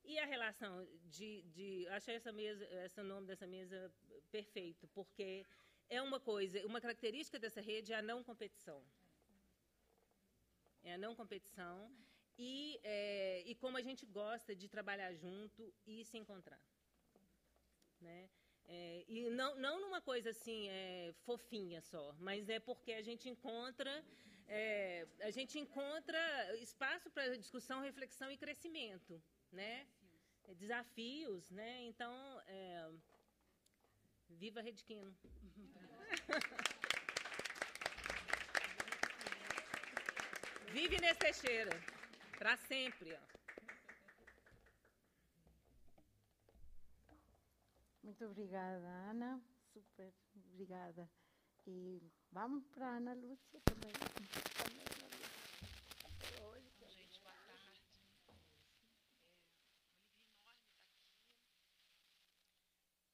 [0.02, 3.92] E a relação de, de achei essa mesa, esse nome dessa mesa
[4.30, 5.46] perfeito, porque
[5.90, 8.80] é uma coisa, uma característica dessa rede é a não competição.
[10.82, 11.92] É a não competição
[12.38, 16.62] e, é, e como a gente gosta de trabalhar junto e se encontrar.
[18.00, 18.30] Né?
[18.66, 23.28] É, e não, não numa coisa assim é, fofinha só, mas é porque a gente
[23.28, 23.92] encontra
[24.46, 26.20] é, a gente encontra
[26.56, 29.22] espaço para discussão, reflexão e crescimento,
[29.52, 29.86] né?
[30.56, 31.84] Desafios, né?
[31.84, 32.12] Então,
[32.46, 32.90] é,
[34.40, 35.14] viva Redquino.
[40.72, 41.78] Vive Inês Teixeira,
[42.38, 43.18] para sempre.
[48.02, 49.42] Muito obrigada, Ana.
[49.74, 51.06] Super obrigada.
[51.66, 53.92] E vamos para a Ana Lúcia também.
[56.42, 57.84] Oi, gente, boa tarde.
[58.26, 60.80] É uma alegria enorme estar aqui.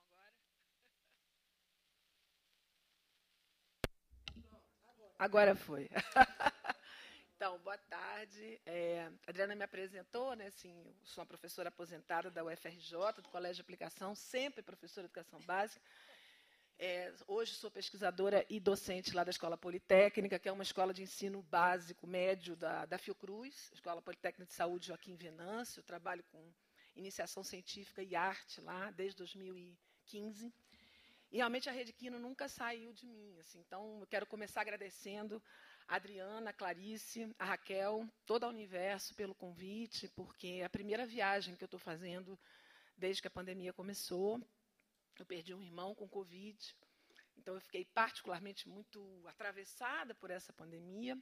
[4.50, 4.60] bom?
[4.82, 5.14] Tá bom agora?
[5.18, 5.88] Agora foi.
[7.36, 8.60] Então, boa tarde.
[8.64, 10.46] É, a Adriana me apresentou, né?
[10.46, 15.40] Assim, sou uma professora aposentada da UFRJ, do Colégio de Aplicação, sempre professora de educação
[15.40, 15.84] básica.
[16.78, 21.02] É, hoje sou pesquisadora e docente lá da Escola Politécnica, que é uma escola de
[21.02, 25.82] ensino básico, médio da, da Fiocruz, Escola Politécnica de Saúde Joaquim Venâncio.
[25.82, 26.52] Trabalho com
[26.96, 30.52] iniciação científica e arte lá desde 2015.
[31.30, 33.38] E realmente a Rede Quino nunca saiu de mim.
[33.38, 35.42] Assim, então, eu quero começar agradecendo
[35.88, 41.06] a Adriana, a Clarice, a Raquel, todo o universo pelo convite, porque é a primeira
[41.06, 42.38] viagem que eu estou fazendo
[42.96, 44.40] desde que a pandemia começou.
[45.18, 46.76] Eu perdi um irmão com Covid,
[47.36, 51.20] então eu fiquei particularmente muito atravessada por essa pandemia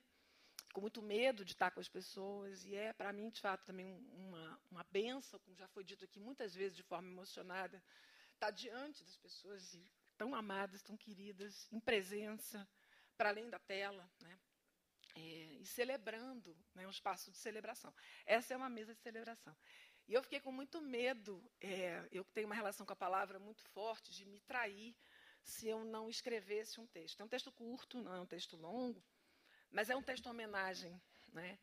[0.73, 3.93] com muito medo de estar com as pessoas, e é, para mim, de fato, também
[4.13, 7.83] uma, uma benção, como já foi dito aqui muitas vezes de forma emocionada,
[8.35, 9.79] estar diante das pessoas
[10.17, 12.69] tão amadas, tão queridas, em presença,
[13.17, 14.39] para além da tela, né?
[15.17, 17.93] É, e celebrando, né, um espaço de celebração.
[18.25, 19.57] Essa é uma mesa de celebração.
[20.11, 23.63] E eu fiquei com muito medo, é, eu tenho uma relação com a palavra muito
[23.67, 24.93] forte, de me trair
[25.41, 27.21] se eu não escrevesse um texto.
[27.21, 29.01] É um texto curto, não é um texto longo,
[29.71, 31.01] mas é um texto homenagem,
[31.33, 31.57] né?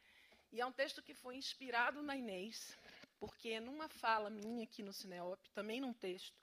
[0.49, 2.73] E é um texto que foi inspirado na Inês,
[3.19, 6.41] porque numa fala minha aqui no Cineop, também num texto,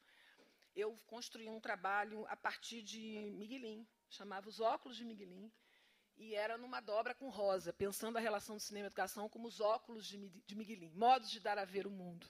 [0.77, 5.51] eu construí um trabalho a partir de Miguelin, chamava Os Óculos de Miguelin,
[6.17, 9.61] e era numa dobra com Rosa, pensando a relação do cinema e educação como os
[9.61, 12.27] óculos de, de Miguelin, modos de dar a ver o mundo.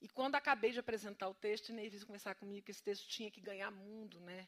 [0.00, 3.30] E quando acabei de apresentar o texto, Inês veio conversar comigo que esse texto tinha
[3.30, 4.46] que ganhar mundo, né?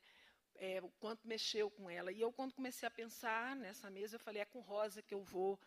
[0.61, 2.12] é, o quanto mexeu com ela.
[2.12, 5.23] E eu, quando comecei a pensar nessa mesa, eu falei: é com Rosa que eu
[5.23, 5.59] vou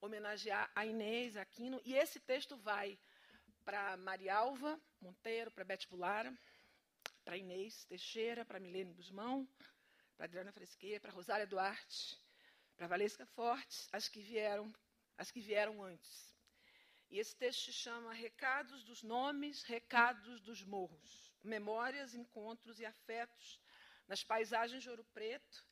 [0.00, 1.80] homenagear a Inês Aquino.
[1.84, 2.98] E esse texto vai
[3.64, 6.32] para Marialva Monteiro, para Bete Bulara,
[7.24, 9.46] para Inês Teixeira, para Milene Guzmão,
[10.16, 12.18] para Adriana Fresqueira, para Rosária Duarte,
[12.78, 14.72] para Valesca Fortes, as que vieram,
[15.18, 16.32] as que vieram antes.
[17.10, 23.60] E esse texto se chama Recados dos Nomes, Recados dos Morros, Memórias, Encontros e Afetos
[24.06, 25.66] nas Paisagens de Ouro Preto,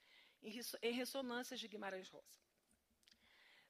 [0.83, 2.41] em ressonâncias de Guimarães Rosa.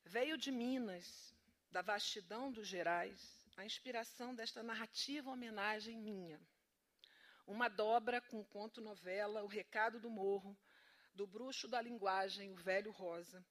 [0.03, 1.35] Veio de Minas,
[1.71, 6.41] da vastidão dos Gerais, a inspiração desta narrativa homenagem minha.
[7.47, 10.57] Uma dobra com conto-novela O Recado do Morro,
[11.17, 13.45] do bruxo da linguagem, o velho Rosa,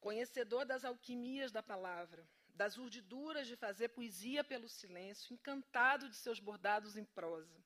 [0.00, 6.40] conhecedor das alquimias da palavra, das urdiduras de fazer poesia pelo silêncio, encantado de seus
[6.40, 7.62] bordados em prosa,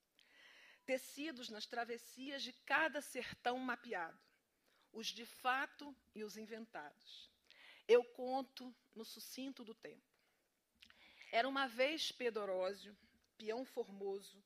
[0.84, 4.18] tecidos nas travessias de cada sertão mapeado,
[4.92, 7.30] os de fato e os inventados.
[7.86, 10.02] Eu conto no sucinto do tempo.
[11.30, 12.96] Era uma vez Pedorósio,
[13.38, 14.42] peão formoso,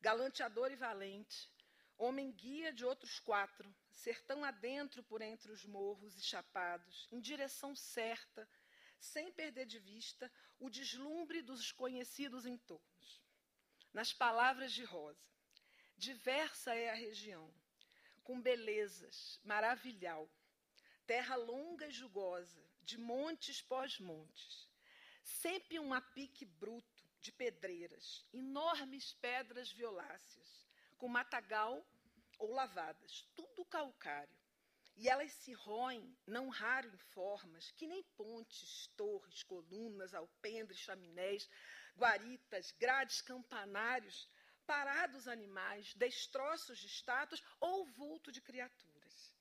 [0.00, 1.50] galanteador e valente,
[1.96, 7.74] homem guia de outros quatro, sertão adentro por entre os morros e chapados, em direção
[7.76, 8.48] certa,
[8.98, 13.22] sem perder de vista o deslumbre dos conhecidos entornos.
[13.92, 15.28] Nas palavras de Rosa,
[15.96, 17.52] diversa é a região,
[18.24, 20.30] com belezas, maravilhal,
[21.06, 24.68] terra longa e jugosa, de montes pós-montes,
[25.22, 30.66] sempre um apique bruto de pedreiras, enormes pedras violáceas,
[30.98, 31.84] com matagal
[32.42, 34.36] ou lavadas, tudo calcário,
[34.96, 41.48] e elas se roem, não raro em formas, que nem pontes, torres, colunas, alpendres, chaminés,
[41.96, 44.28] guaritas, grades, campanários,
[44.66, 49.32] parados animais, destroços de estátuas ou vulto de criaturas.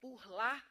[0.00, 0.64] Por lá,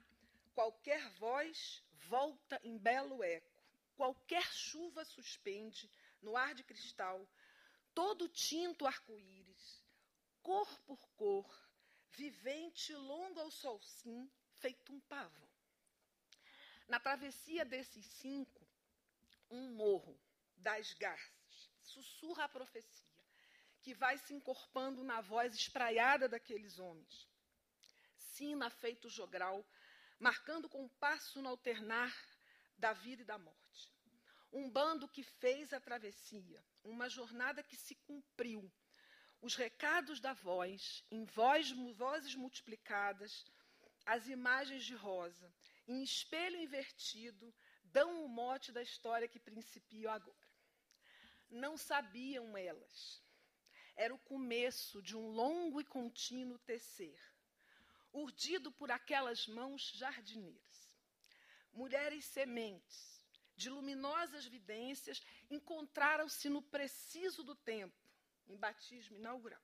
[0.55, 3.61] qualquer voz volta em belo eco,
[3.97, 5.91] qualquer chuva suspende
[6.21, 7.27] no ar de cristal,
[7.93, 9.83] todo tinto arco-íris,
[10.41, 11.63] cor por cor,
[12.15, 15.49] vivente longo ao sol sim, feito um pavão.
[16.87, 18.67] Na travessia desses cinco,
[19.49, 20.19] um morro
[20.57, 23.13] das garças sussurra a profecia,
[23.81, 27.27] que vai se encorpando na voz espraiada daqueles homens.
[28.17, 29.65] Sina feito jogral,
[30.19, 32.13] marcando compasso no alternar
[32.77, 33.91] da vida e da morte.
[34.51, 38.71] Um bando que fez a travessia, uma jornada que se cumpriu,
[39.43, 43.45] os recados da voz, em voz, vozes multiplicadas,
[44.05, 45.53] as imagens de rosa,
[45.85, 47.53] em espelho invertido,
[47.83, 50.47] dão o mote da história que principio agora.
[51.49, 53.21] Não sabiam elas.
[53.97, 57.21] Era o começo de um longo e contínuo tecer,
[58.13, 60.89] urdido por aquelas mãos jardineiras.
[61.73, 63.21] Mulheres sementes,
[63.57, 68.02] de luminosas vidências, encontraram-se no preciso do tempo,
[68.47, 69.61] em batismo inaugural.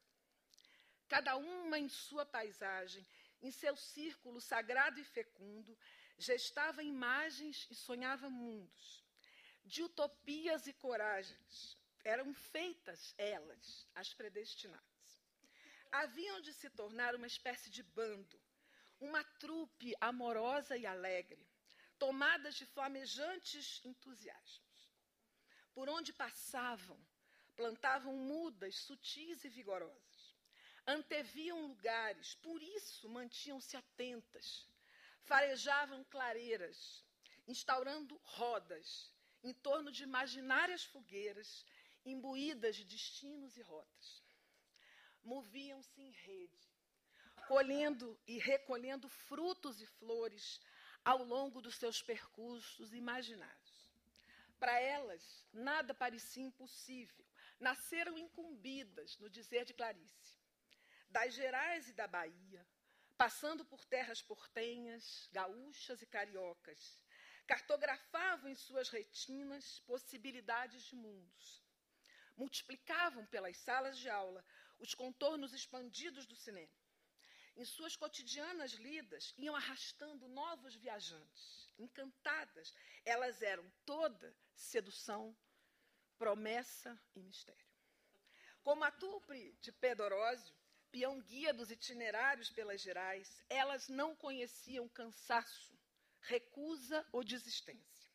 [1.07, 3.05] Cada uma em sua paisagem,
[3.41, 5.77] em seu círculo sagrado e fecundo,
[6.17, 9.03] gestava imagens e sonhava mundos.
[9.63, 14.85] De utopias e coragens eram feitas elas, as predestinadas.
[15.91, 18.39] Haviam de se tornar uma espécie de bando,
[18.99, 21.47] uma trupe amorosa e alegre,
[21.97, 24.93] tomadas de flamejantes entusiasmos.
[25.73, 26.99] Por onde passavam,
[27.59, 30.19] plantavam mudas sutis e vigorosas.
[30.87, 34.65] Anteviam lugares, por isso mantinham-se atentas.
[35.23, 37.03] Farejavam clareiras,
[37.45, 41.65] instaurando rodas em torno de imaginárias fogueiras
[42.05, 44.23] imbuídas de destinos e rotas.
[45.21, 46.65] Moviam-se em rede,
[47.45, 50.61] colhendo e recolhendo frutos e flores
[51.03, 53.91] ao longo dos seus percursos imaginários.
[54.57, 57.28] Para elas, nada parecia impossível,
[57.59, 60.37] nasceram incumbidas no dizer de Clarice,
[61.09, 62.65] das Gerais e da Bahia,
[63.17, 66.99] passando por terras portenhas, gaúchas e cariocas,
[67.45, 71.63] cartografavam em suas retinas possibilidades de mundos.
[72.37, 74.45] Multiplicavam pelas salas de aula
[74.77, 76.71] os contornos expandidos do cinema.
[77.55, 81.69] Em suas cotidianas lidas, iam arrastando novos viajantes.
[81.77, 82.73] Encantadas,
[83.03, 85.35] elas eram toda sedução,
[86.19, 87.65] promessa e mistério.
[88.61, 90.53] Como a Tupre de Pedorósio,
[90.91, 95.79] peão guia dos itinerários pelas Gerais, elas não conheciam cansaço,
[96.21, 98.11] recusa ou desistência.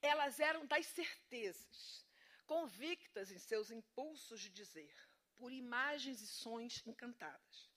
[0.00, 2.06] Elas eram das certezas,
[2.46, 4.94] convictas em seus impulsos de dizer,
[5.36, 7.70] por imagens e sons encantadas.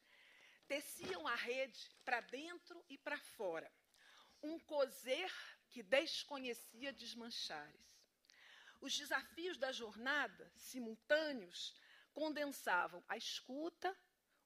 [0.67, 3.71] teciam a rede para dentro e para fora,
[4.43, 5.31] um coser
[5.69, 7.96] que desconhecia desmanchares.
[8.79, 11.75] Os desafios da jornada, simultâneos,
[12.13, 13.95] condensavam a escuta,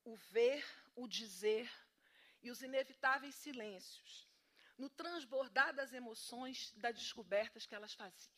[0.03, 0.65] o ver,
[0.95, 1.71] o dizer
[2.41, 4.27] e os inevitáveis silêncios,
[4.77, 8.35] no transbordar das emoções das descobertas que elas faziam.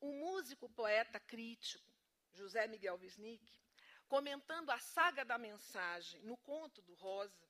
[0.00, 1.92] O músico poeta crítico,
[2.32, 3.52] José Miguel Wisnik,
[4.06, 7.48] comentando a saga da mensagem no conto do Rosa,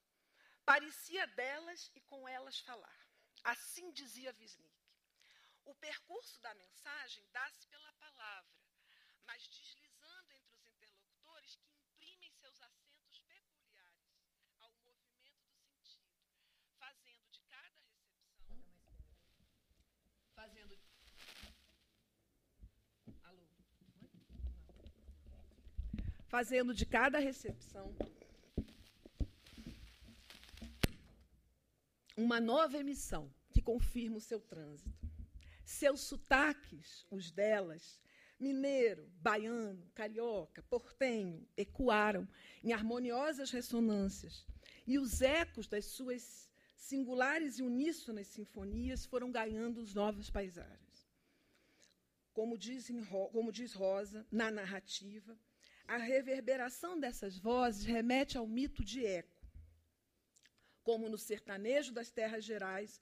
[0.65, 2.99] parecia delas e com elas falar.
[3.43, 4.84] Assim dizia Wisnik.
[5.65, 8.53] O percurso da mensagem dá-se pela palavra,
[9.27, 14.13] mas deslizando entre os interlocutores que imprimem seus acentos peculiares
[14.61, 16.13] ao movimento do sentido,
[16.79, 18.63] fazendo de cada recepção.
[20.35, 20.79] Fazendo.
[23.23, 23.49] Alô?
[26.29, 27.97] Fazendo de cada recepção
[32.17, 35.14] uma nova emissão que confirma o seu trânsito.
[35.65, 38.01] Seus sotaques, os delas,
[38.39, 42.29] mineiro, baiano, carioca, portenho, ecoaram
[42.63, 44.47] em harmoniosas ressonâncias,
[44.87, 51.09] e os ecos das suas singulares e uníssonas sinfonias foram ganhando os novas paisagens.
[52.35, 52.91] Como diz,
[53.33, 55.39] como diz Rosa, na narrativa,
[55.87, 59.43] a reverberação dessas vozes remete ao mito de eco.
[60.83, 63.01] Como no sertanejo das terras gerais,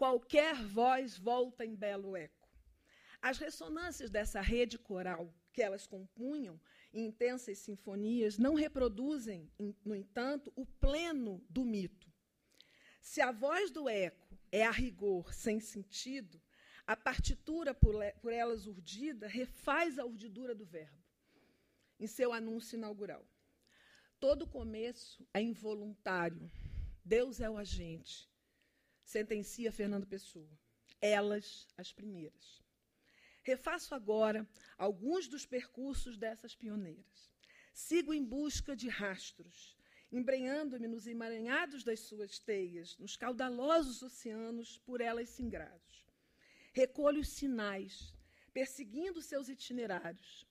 [0.00, 2.48] qualquer voz volta em belo eco.
[3.20, 6.58] As ressonâncias dessa rede coral que elas compunham
[6.90, 9.52] em intensas sinfonias não reproduzem,
[9.84, 12.10] no entanto, o pleno do mito.
[13.02, 16.40] Se a voz do eco é a rigor sem sentido,
[16.86, 21.04] a partitura por elas urdida refaz a urdidura do verbo
[21.98, 23.28] em seu anúncio inaugural.
[24.18, 26.50] Todo começo é involuntário.
[27.04, 28.29] Deus é o agente
[29.10, 30.48] sentencia Fernando Pessoa.
[31.00, 32.62] Elas, as primeiras.
[33.42, 34.48] Refaço agora
[34.78, 37.34] alguns dos percursos dessas pioneiras.
[37.72, 39.76] Sigo em busca de rastros,
[40.12, 46.06] embrenhando-me nos emaranhados das suas teias, nos caudalosos oceanos por elas singrados.
[46.72, 48.14] Recolho os sinais,
[48.52, 50.46] perseguindo seus itinerários,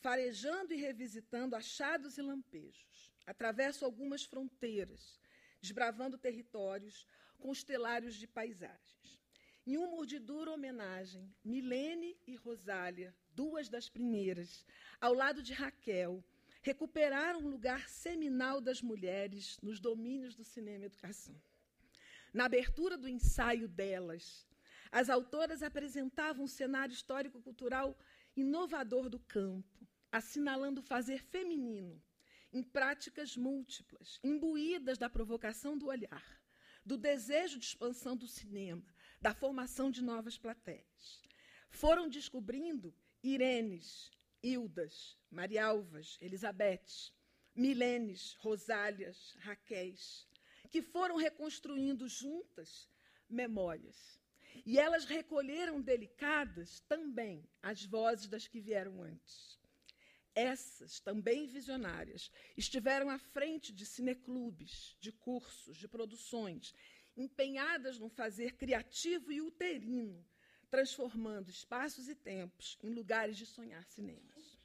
[0.00, 3.10] farejando e revisitando achados e lampejos.
[3.24, 5.18] Atravesso algumas fronteiras,
[5.62, 7.06] desbravando territórios,
[7.42, 9.20] constelários de paisagens.
[9.66, 14.64] Em uma urdidura homenagem, Milene e Rosália, duas das primeiras,
[15.00, 16.24] ao lado de Raquel,
[16.62, 21.36] recuperaram um lugar seminal das mulheres nos domínios do cinema e educação.
[22.32, 24.46] Na abertura do ensaio delas,
[24.92, 27.98] as autoras apresentavam um cenário histórico-cultural
[28.36, 32.00] inovador do campo, assinalando o fazer feminino
[32.52, 36.41] em práticas múltiplas, imbuídas da provocação do olhar
[36.84, 38.84] do desejo de expansão do cinema,
[39.20, 41.22] da formação de novas plateias.
[41.70, 44.10] Foram descobrindo Irenes,
[44.42, 47.12] Hildas, Marialvas, Elizabeth,
[47.54, 50.26] Milenes, Rosálias, Raquéis,
[50.70, 52.88] que foram reconstruindo juntas
[53.28, 54.20] memórias.
[54.66, 59.58] E elas recolheram delicadas também as vozes das que vieram antes.
[60.34, 66.74] Essas, também visionárias, estiveram à frente de cineclubes, de cursos, de produções,
[67.16, 70.24] empenhadas no fazer criativo e uterino,
[70.70, 74.58] transformando espaços e tempos em lugares de sonhar cinemas.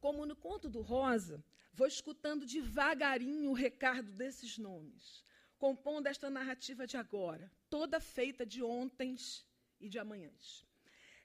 [0.00, 1.44] Como no conto do Rosa,
[1.74, 5.22] vou escutando devagarinho o recado desses nomes,
[5.58, 9.46] compondo esta narrativa de agora, toda feita de ontens
[9.78, 10.65] e de amanhãs.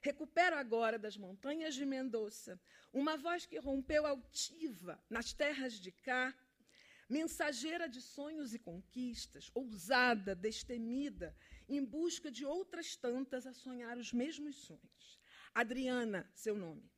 [0.02, 2.60] Recupero agora das montanhas de Mendoza
[2.92, 6.36] uma voz que rompeu altiva nas terras de cá,
[7.08, 11.36] mensageira de sonhos e conquistas, ousada, destemida,
[11.68, 15.20] em busca de outras tantas a sonhar os mesmos sonhos.
[15.54, 16.90] Adriana, seu nome.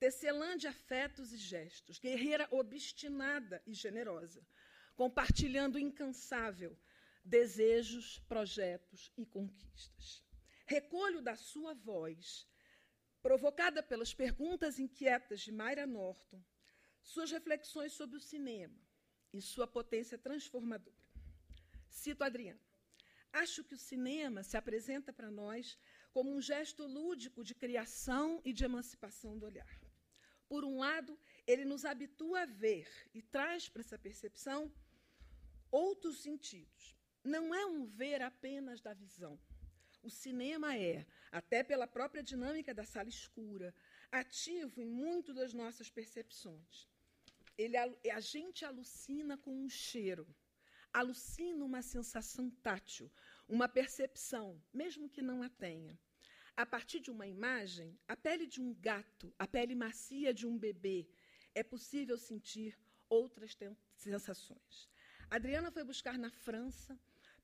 [0.00, 4.44] Tecelã de afetos e gestos, guerreira obstinada e generosa,
[4.96, 6.76] compartilhando incansável
[7.24, 10.27] desejos, projetos e conquistas.
[10.70, 12.46] Recolho da sua voz,
[13.22, 16.44] provocada pelas perguntas inquietas de Mayra Norton,
[17.02, 18.78] suas reflexões sobre o cinema
[19.32, 20.94] e sua potência transformadora.
[21.88, 22.60] Cito Adriana.
[23.32, 25.78] Acho que o cinema se apresenta para nós
[26.12, 29.80] como um gesto lúdico de criação e de emancipação do olhar.
[30.50, 34.70] Por um lado, ele nos habitua a ver e traz para essa percepção
[35.70, 36.94] outros sentidos.
[37.24, 39.40] Não é um ver apenas da visão,
[40.08, 43.74] o cinema é, até pela própria dinâmica da sala escura,
[44.10, 46.88] ativo em muito das nossas percepções.
[47.56, 50.26] Ele, a gente alucina com um cheiro,
[50.92, 53.10] alucina uma sensação tátil,
[53.48, 55.98] uma percepção, mesmo que não a tenha.
[56.56, 60.56] A partir de uma imagem, a pele de um gato, a pele macia de um
[60.58, 61.08] bebê,
[61.54, 62.78] é possível sentir
[63.08, 63.56] outras
[63.94, 64.88] sensações.
[65.30, 66.98] Adriana foi buscar na França,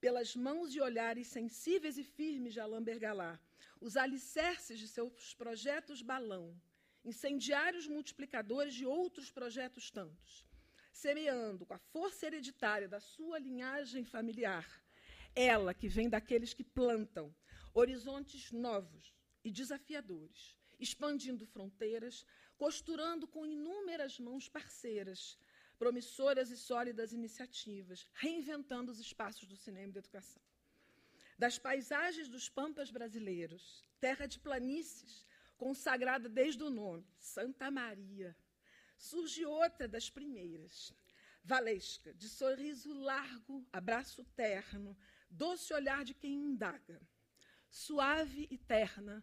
[0.05, 3.41] pelas mãos e olhares sensíveis e firmes de Alain Bergalá,
[3.81, 6.55] os alicerces de seus projetos balão,
[7.03, 10.47] incendiários multiplicadores de outros projetos tantos,
[10.93, 14.69] semeando com a força hereditária da sua linhagem familiar,
[15.35, 17.35] ela que vem daqueles que plantam
[17.73, 22.27] horizontes novos e desafiadores, expandindo fronteiras,
[22.59, 25.39] costurando com inúmeras mãos parceiras,
[25.79, 30.43] promissoras e sólidas iniciativas, reinventando os espaços do cinema e da educação.
[31.39, 38.37] Das paisagens dos pampas brasileiros, terra de planícies, consagrada desde o nome, Santa Maria,
[38.97, 40.95] surge outra das primeiras,
[41.43, 44.97] Valesca, de sorriso largo, abraço terno,
[45.29, 46.99] doce olhar de quem indaga,
[47.69, 49.23] suave e terna,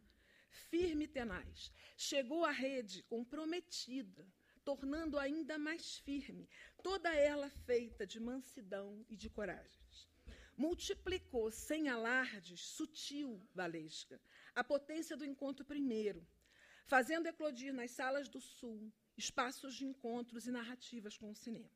[0.69, 4.27] firme e tenaz, chegou à rede comprometida,
[4.63, 6.47] tornando ainda mais firme,
[6.83, 10.09] toda ela feita de mansidão e de coragens.
[10.55, 14.21] Multiplicou sem alardes, sutil, Valesca,
[14.53, 16.25] a potência do encontro primeiro,
[16.85, 21.71] fazendo eclodir nas salas do Sul espaços de encontros e narrativas com o cinema.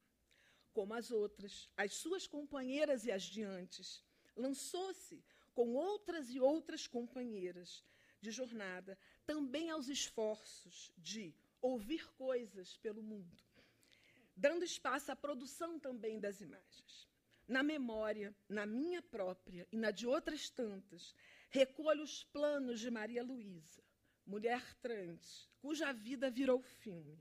[0.73, 4.03] Como as outras, as suas companheiras e as de antes,
[4.35, 5.23] lançou-se
[5.53, 7.83] com outras e outras companheiras
[8.21, 11.33] de jornada também aos esforços de
[11.65, 13.43] ouvir coisas pelo mundo,
[14.35, 17.09] dando espaço à produção também das imagens.
[17.47, 21.15] Na memória, na minha própria e na de outras tantas,
[21.49, 23.83] recolho os planos de Maria Luísa,
[24.25, 27.17] mulher trans, cuja vida virou filme.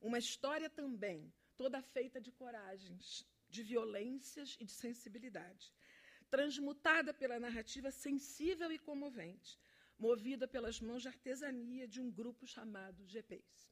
[0.00, 5.72] Uma história também, toda feita de coragens, de violências e de sensibilidade,
[6.30, 9.58] transmutada pela narrativa sensível e comovente,
[10.00, 13.70] movida pelas mãos de artesania de um grupo chamado GPs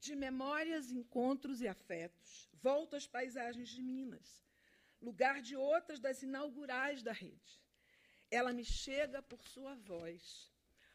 [0.00, 2.48] de memórias, encontros e afetos.
[2.54, 4.42] Volto às paisagens de Minas,
[5.00, 7.60] lugar de outras das inaugurais da rede.
[8.30, 10.50] Ela me chega por sua voz,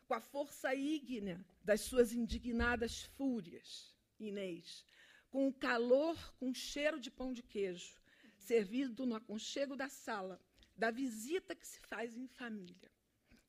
[0.08, 4.86] com a força ígnea das suas indignadas fúrias, Inês,
[5.30, 8.02] com o calor, com o cheiro de pão de queijo,
[8.38, 10.40] servido no aconchego da sala,
[10.76, 12.92] da visita que se faz em família.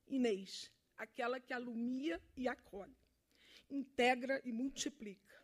[0.08, 2.96] Inês, aquela que alumia e acolhe,
[3.70, 5.36] integra e multiplica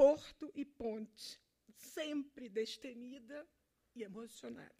[0.00, 1.38] porto e ponte,
[1.76, 3.46] sempre destemida
[3.94, 4.74] e emocionada.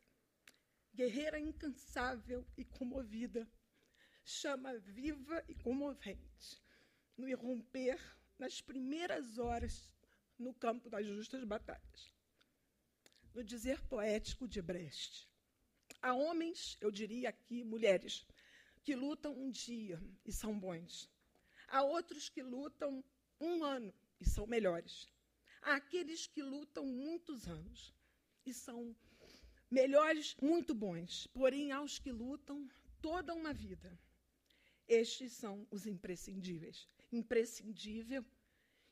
[0.94, 3.46] Guerreira incansável e comovida,
[4.24, 6.62] chama viva e comovente,
[7.18, 8.00] no irromper
[8.38, 9.92] nas primeiras horas
[10.38, 12.14] no campo das justas batalhas.
[13.34, 15.28] No dizer poético de Brecht,
[16.00, 18.26] há homens, eu diria aqui mulheres,
[18.82, 21.10] que lutam um dia e são bons.
[21.68, 23.04] Há outros que lutam
[23.40, 25.08] um ano e são melhores.
[25.62, 27.94] Há aqueles que lutam muitos anos
[28.44, 28.96] e são
[29.70, 32.68] melhores, muito bons, porém aos que lutam
[33.00, 33.98] toda uma vida.
[34.88, 36.88] Estes são os imprescindíveis.
[37.12, 38.24] Imprescindível,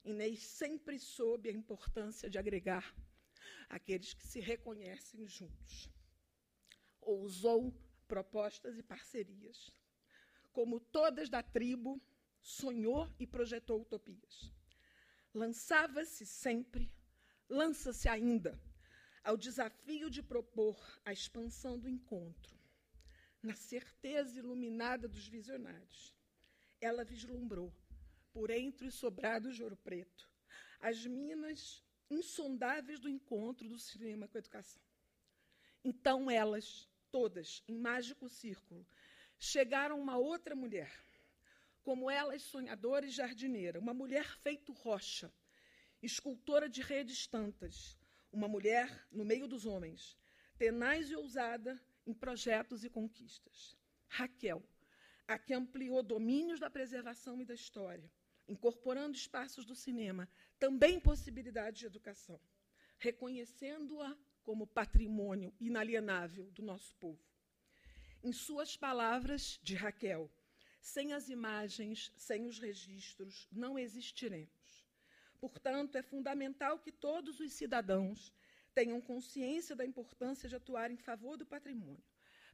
[0.05, 2.95] Inês sempre soube a importância de agregar
[3.69, 5.91] aqueles que se reconhecem juntos.
[7.01, 7.75] Ousou
[8.07, 9.71] propostas e parcerias.
[10.59, 11.91] Como todas da tribo,
[12.41, 14.59] sonhou e projetou utopias
[15.39, 16.91] lançava-se sempre,
[17.49, 18.61] lança-se ainda,
[19.23, 22.59] ao desafio de propor a expansão do encontro,
[23.43, 26.15] na certeza iluminada dos visionários.
[26.81, 27.73] Ela vislumbrou,
[28.33, 30.29] por entre os sobrados de ouro preto,
[30.81, 34.83] as minas insondáveis do encontro do cinema com a educação.
[35.85, 38.85] Então elas, todas, em mágico círculo,
[39.39, 40.93] chegaram uma outra mulher,
[41.83, 45.33] como elas sonhadora e jardineira, uma mulher feito rocha,
[46.03, 47.99] escultora de redes tantas,
[48.33, 50.17] uma mulher no meio dos homens,
[50.59, 53.77] tenaz e ousada em projetos e conquistas.
[54.09, 54.63] Raquel,
[55.27, 58.11] a que ampliou domínios da preservação e da história,
[58.49, 60.29] incorporando espaços do cinema,
[60.59, 62.41] também possibilidades de educação,
[62.99, 67.28] reconhecendo-a como patrimônio inalienável do nosso povo.
[68.29, 70.31] Em suas palavras de Raquel,
[70.83, 74.87] sem as imagens, sem os registros, não existiremos.
[75.41, 78.31] Portanto, é fundamental que todos os cidadãos
[78.75, 82.05] tenham consciência da importância de atuar em favor do patrimônio,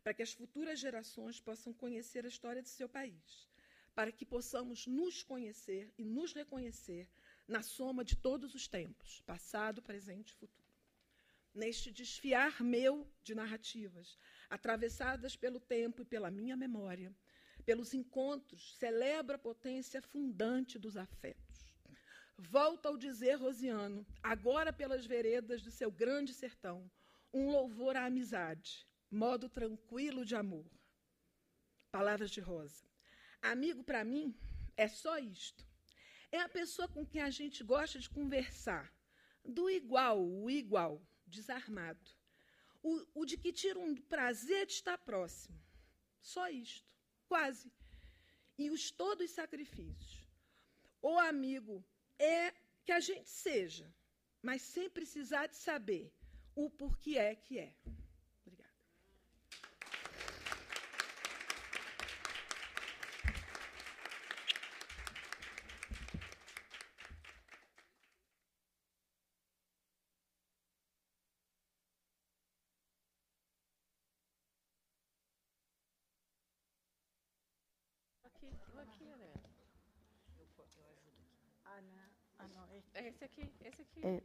[0.01, 3.49] para que as futuras gerações possam conhecer a história de seu país,
[3.97, 7.09] para que possamos nos conhecer e nos reconhecer
[7.49, 10.69] na soma de todos os tempos, passado, presente e futuro.
[11.53, 14.17] neste desfiar meu de narrativas,
[14.51, 17.15] atravessadas pelo tempo e pela minha memória,
[17.65, 21.75] pelos encontros, celebra a potência fundante dos afetos.
[22.37, 26.91] Volta ao dizer Rosiano, agora pelas veredas do seu grande sertão,
[27.33, 30.67] um louvor à amizade, modo tranquilo de amor.
[31.91, 32.85] Palavras de Rosa.
[33.41, 34.35] Amigo para mim
[34.77, 35.65] é só isto.
[36.33, 38.93] É a pessoa com quem a gente gosta de conversar,
[39.45, 42.11] do igual, o igual, desarmado.
[42.91, 45.59] O, o de que tira um prazer de estar próximo.
[46.21, 46.93] Só isto,
[47.27, 47.73] quase.
[48.59, 50.29] E os todos sacrifícios.
[51.01, 51.83] O amigo
[52.19, 52.53] é
[52.85, 53.87] que a gente seja,
[54.43, 56.13] mas sem precisar de saber
[56.55, 57.75] o porquê é que é.
[82.95, 84.07] É esse aqui, esse aqui.
[84.07, 84.23] É.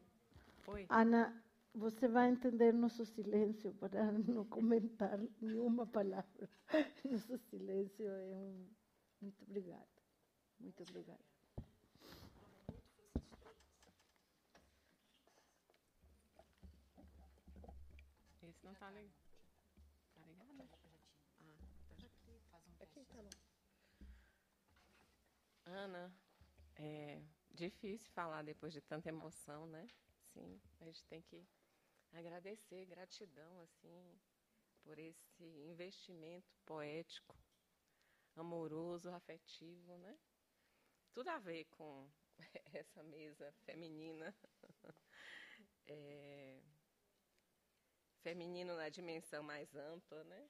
[0.68, 0.86] Oi.
[0.90, 1.44] Ana,
[1.74, 6.50] você vai entender nosso silêncio para não comentar nenhuma palavra.
[7.04, 8.68] Nosso silêncio é um.
[9.22, 9.88] Muito obrigada.
[10.60, 11.20] Muito obrigada.
[18.42, 19.14] Esse não tá ligado.
[20.14, 20.70] Tá ligado?
[21.52, 22.84] Ah, tá.
[22.84, 23.30] Aqui, tá bom.
[25.66, 26.12] Ana,
[26.78, 27.22] é,
[27.60, 29.88] difícil falar depois de tanta emoção, né?
[30.34, 31.46] Sim, a gente tem que
[32.14, 34.20] agradecer, gratidão, assim,
[34.84, 37.38] por esse investimento poético,
[38.36, 40.18] amoroso, afetivo, né?
[41.14, 42.10] Tudo a ver com
[42.74, 44.36] essa mesa feminina.
[45.92, 46.62] É,
[48.22, 50.48] feminino na dimensão mais ampla, né?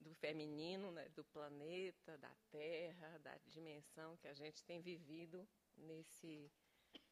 [0.00, 5.46] Do feminino, né, do planeta, da Terra, da dimensão que a gente tem vivido
[5.76, 6.50] nesse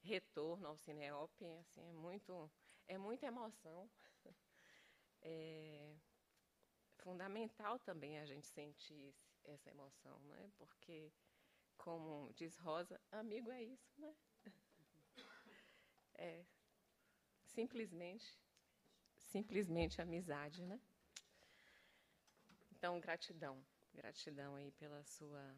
[0.01, 2.51] retorno ao Cineop, assim, é muito,
[2.86, 3.89] é muita emoção.
[5.20, 5.97] É
[6.99, 9.14] fundamental também a gente sentir
[9.45, 10.51] essa emoção, né?
[10.57, 11.12] Porque,
[11.76, 14.14] como diz Rosa, amigo é isso, né?
[16.20, 16.45] É
[17.45, 18.39] simplesmente,
[19.16, 20.80] simplesmente amizade, né?
[22.79, 23.61] Então, gratidão.
[23.93, 25.57] Gratidão aí pela sua.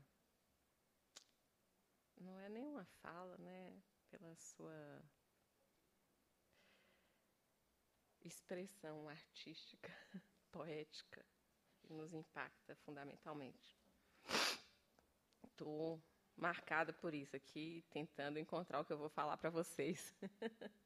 [2.17, 3.79] Não é nenhuma fala, né?
[4.11, 5.05] Pela sua
[8.23, 9.93] expressão artística,
[10.51, 11.23] poética,
[11.83, 13.79] que nos impacta fundamentalmente.
[15.45, 16.03] Estou
[16.35, 20.15] marcada por isso aqui, tentando encontrar o que eu vou falar para vocês.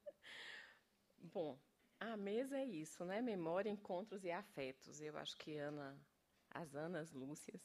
[1.17, 1.57] Bom,
[1.97, 3.21] a mesa é isso, né?
[3.21, 4.99] Memória, encontros e afetos.
[4.99, 5.97] Eu acho que Ana
[6.55, 7.61] as Anas Lúcias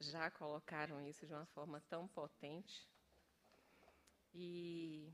[0.00, 2.88] já colocaram isso de uma forma tão potente.
[4.32, 5.12] E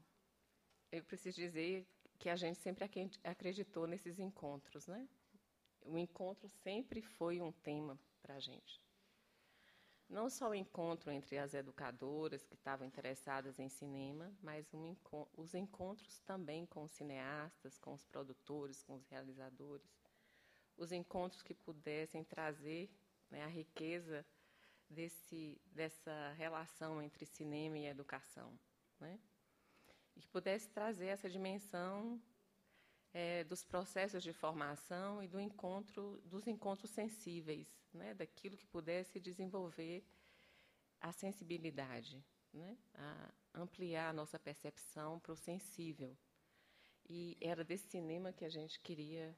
[0.93, 1.87] eu preciso dizer
[2.19, 2.89] que a gente sempre
[3.25, 5.09] acreditou nesses encontros, né?
[5.83, 8.81] O encontro sempre foi um tema para a gente.
[10.09, 14.97] Não só o encontro entre as educadoras que estavam interessadas em cinema, mas um,
[15.37, 19.99] os encontros também com os cineastas, com os produtores, com os realizadores
[20.79, 22.89] os encontros que pudessem trazer
[23.31, 24.25] né, a riqueza
[24.89, 28.59] desse, dessa relação entre cinema e educação.
[28.99, 29.19] Né?
[30.17, 32.21] E que pudesse trazer essa dimensão
[33.13, 38.15] é, dos processos de formação e do encontro, dos encontros sensíveis, né?
[38.15, 40.05] daquilo que pudesse desenvolver
[41.01, 42.79] a sensibilidade, né?
[42.95, 46.17] a ampliar a nossa percepção para o sensível.
[47.11, 49.37] E era desse cinema que a gente queria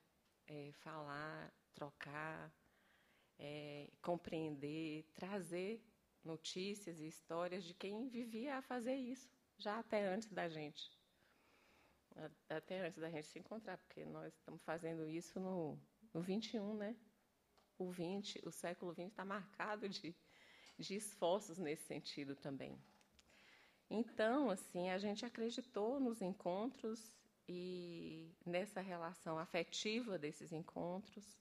[0.50, 2.52] é, falar, trocar,
[3.38, 5.80] é, compreender, trazer
[6.24, 10.90] notícias e histórias de quem vivia a fazer isso, já até antes da gente.
[12.48, 15.78] Até antes da gente se encontrar, porque nós estamos fazendo isso no,
[16.12, 16.96] no 21, né?
[17.78, 20.14] O 20, o século 20 está marcado de,
[20.76, 22.76] de esforços nesse sentido também.
[23.88, 27.12] Então, assim, a gente acreditou nos encontros
[27.52, 31.36] e nessa relação afetiva desses encontros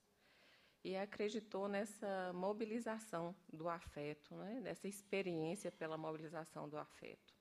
[0.84, 4.60] e acreditou nessa mobilização do afeto, né?
[4.60, 7.36] nessa experiência pela mobilização do afeto.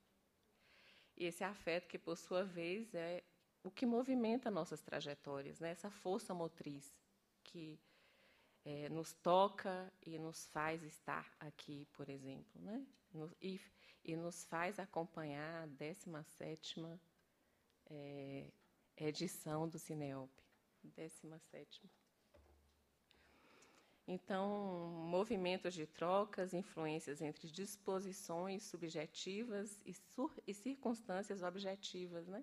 [1.16, 3.24] E esse afeto que, por sua vez, é
[3.64, 5.70] o que movimenta nossas trajetórias, né?
[5.70, 6.94] essa força motriz
[7.42, 7.80] que
[8.66, 12.86] é, nos toca e nos faz estar aqui, por exemplo, né?
[13.40, 13.58] e,
[14.04, 17.00] e nos faz acompanhar a 17ª
[17.90, 18.50] é,
[18.99, 20.30] edição do Cineop,
[20.82, 21.88] 17.
[24.07, 29.94] Então, movimentos de trocas, influências entre disposições subjetivas e,
[30.46, 32.42] e circunstâncias objetivas, né?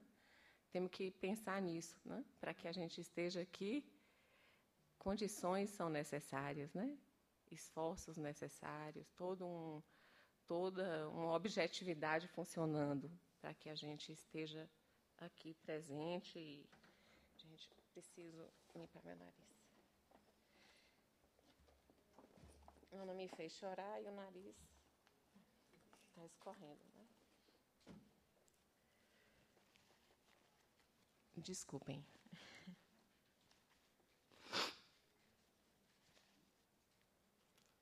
[0.71, 2.23] Temos que pensar nisso, né?
[2.39, 3.83] Para que a gente esteja aqui,
[4.99, 6.95] condições são necessárias, né?
[7.49, 9.81] Esforços necessários, todo um,
[10.45, 14.69] toda uma objetividade funcionando para que a gente esteja
[15.17, 16.69] aqui presente e
[17.37, 19.55] gente preciso limpar meu nariz.
[22.91, 24.55] Ana me fez chorar e o nariz
[26.07, 26.81] está escorrendo.
[26.95, 27.07] Né?
[31.37, 32.05] Desculpem.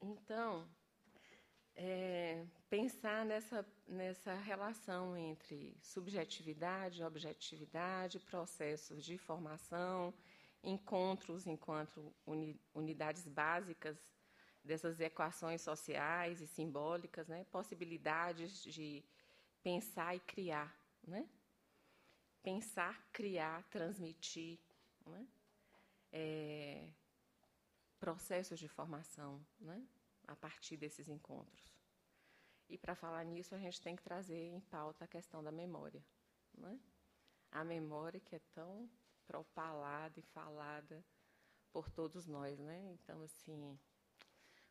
[0.05, 0.69] Então,
[1.75, 10.13] é, pensar nessa, nessa relação entre subjetividade, objetividade, processos de formação,
[10.63, 13.97] encontros enquanto uni, unidades básicas
[14.63, 17.45] dessas equações sociais e simbólicas, né?
[17.51, 19.03] possibilidades de
[19.61, 20.73] pensar e criar.
[21.05, 21.27] Né?
[22.41, 24.57] Pensar, criar, transmitir.
[25.05, 25.27] Né?
[26.13, 26.87] É,
[27.99, 29.81] processos de formação né?
[30.27, 31.71] A partir desses encontros.
[32.69, 36.03] E para falar nisso, a gente tem que trazer em pauta a questão da memória.
[36.53, 36.79] Né?
[37.51, 38.89] A memória que é tão
[39.25, 41.03] propalada e falada
[41.71, 42.59] por todos nós.
[42.59, 42.91] Né?
[42.93, 43.77] Então, assim,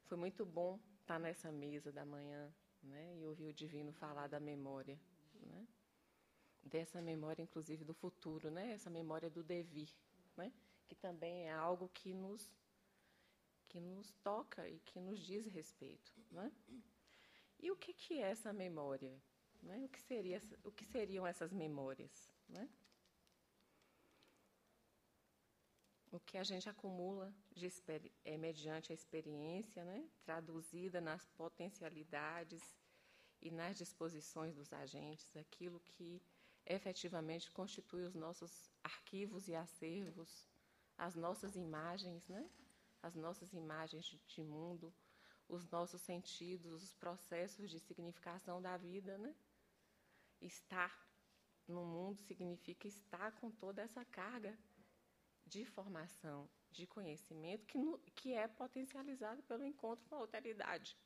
[0.04, 4.40] foi muito bom estar nessa mesa da manhã né, e ouvir o Divino falar da
[4.40, 4.98] memória.
[5.34, 5.66] Né,
[6.62, 9.88] dessa memória, inclusive, do futuro, né, essa memória do devir,
[10.36, 10.52] né,
[10.86, 12.48] que também é algo que nos,
[13.72, 16.12] que nos toca e que nos diz respeito.
[16.30, 16.52] Né.
[17.58, 19.18] E o que, que é essa memória?
[19.62, 19.82] Né?
[19.84, 22.30] O, que seria, o que seriam essas memórias?
[22.48, 22.68] Né?
[26.12, 27.72] o que a gente acumula de,
[28.22, 32.62] é, mediante a experiência, né, traduzida nas potencialidades
[33.40, 36.22] e nas disposições dos agentes, aquilo que
[36.66, 40.46] efetivamente constitui os nossos arquivos e acervos,
[40.98, 42.46] as nossas imagens, né,
[43.02, 44.94] as nossas imagens de, mundo,
[45.48, 49.18] os nossos sentidos, os processos de significação da vida.
[49.18, 49.34] Né?
[50.40, 50.96] Estar
[51.66, 54.56] no mundo significa estar com toda essa carga
[55.46, 60.96] de formação, de conhecimento, que, no, que é potencializado pelo encontro com a alteridade,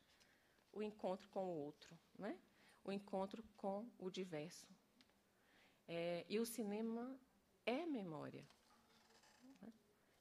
[0.71, 2.39] o encontro com o outro, né?
[2.83, 4.67] o encontro com o diverso.
[5.87, 7.19] É, e o cinema
[7.65, 8.47] é memória.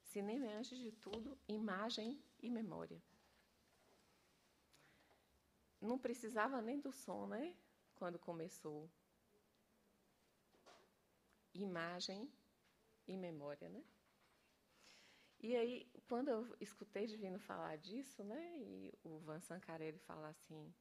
[0.07, 3.03] Cinema é, antes de tudo, imagem e memória.
[5.81, 7.55] Não precisava nem do som, né?
[7.95, 8.91] Quando começou.
[11.53, 12.31] Imagem
[13.07, 13.85] e memória, né?
[15.41, 20.75] E aí, quando eu escutei Divino falar disso, né, e o Van Sancarelli falar assim,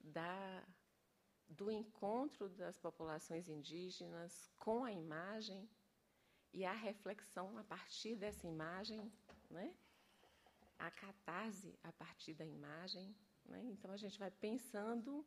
[0.00, 0.66] da,
[1.46, 5.68] do encontro das populações indígenas com a imagem
[6.52, 9.12] e a reflexão a partir dessa imagem,
[9.50, 9.74] né,
[10.78, 13.14] a catarse a partir da imagem.
[13.44, 15.26] Né, então, a gente vai pensando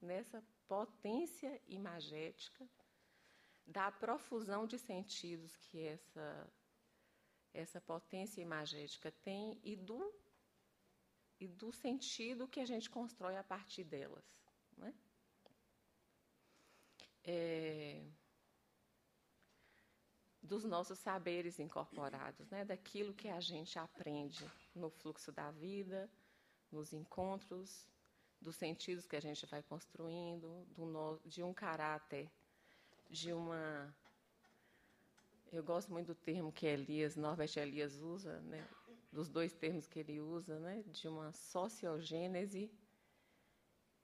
[0.00, 2.68] nessa potência imagética,
[3.66, 6.50] da profusão de sentidos que essa
[7.52, 10.14] essa potência imagética tem e do,
[11.38, 14.24] e do sentido que a gente constrói a partir delas.
[14.76, 14.94] Né?
[17.24, 18.02] É,
[20.42, 22.64] dos nossos saberes incorporados, né?
[22.64, 26.10] daquilo que a gente aprende no fluxo da vida,
[26.72, 27.88] nos encontros,
[28.40, 32.30] dos sentidos que a gente vai construindo, no, de um caráter,
[33.10, 33.94] de uma
[35.52, 38.64] eu gosto muito do termo que Elias, Norbert Elias usa, né,
[39.12, 42.70] dos dois termos que ele usa, né, de uma sociogênese,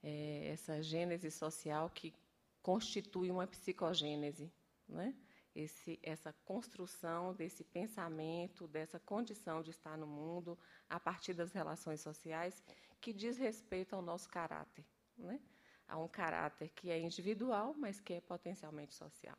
[0.03, 2.13] é, essa gênese social que
[2.61, 4.53] constitui uma psicogênese,
[4.89, 5.15] né?
[5.59, 12.03] Esse, essa construção desse pensamento, dessa condição de estar no mundo a partir das relações
[12.03, 12.63] sociais
[13.01, 14.85] que diz respeito ao nosso caráter,
[15.17, 15.41] né?
[15.89, 19.39] a um caráter que é individual, mas que é potencialmente social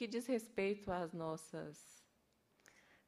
[0.00, 2.02] que diz respeito às nossas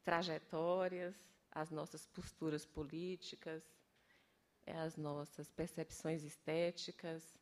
[0.04, 1.16] trajetórias,
[1.50, 3.64] às nossas posturas políticas,
[4.66, 7.34] às nossas percepções estéticas,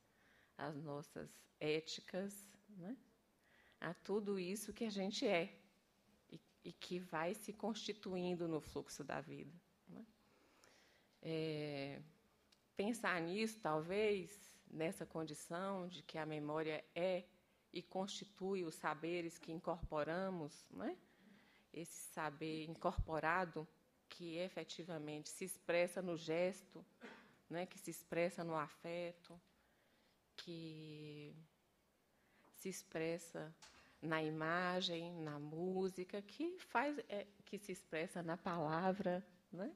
[0.56, 1.28] às nossas
[1.58, 2.96] éticas, né?
[3.80, 5.56] A tudo isso que a gente é
[6.30, 9.52] e, e que vai se constituindo no fluxo da vida.
[9.88, 10.06] Né?
[11.22, 12.02] É,
[12.76, 14.30] pensar nisso, talvez,
[14.70, 17.24] nessa condição de que a memória é
[17.72, 20.96] e constitui os saberes que incorporamos, né?
[21.72, 23.66] esse saber incorporado
[24.08, 26.84] que efetivamente se expressa no gesto,
[27.48, 27.64] né?
[27.64, 29.40] que se expressa no afeto,
[30.36, 31.34] que
[32.60, 33.54] se expressa
[34.02, 39.74] na imagem, na música, que faz, é, que se expressa na palavra, né?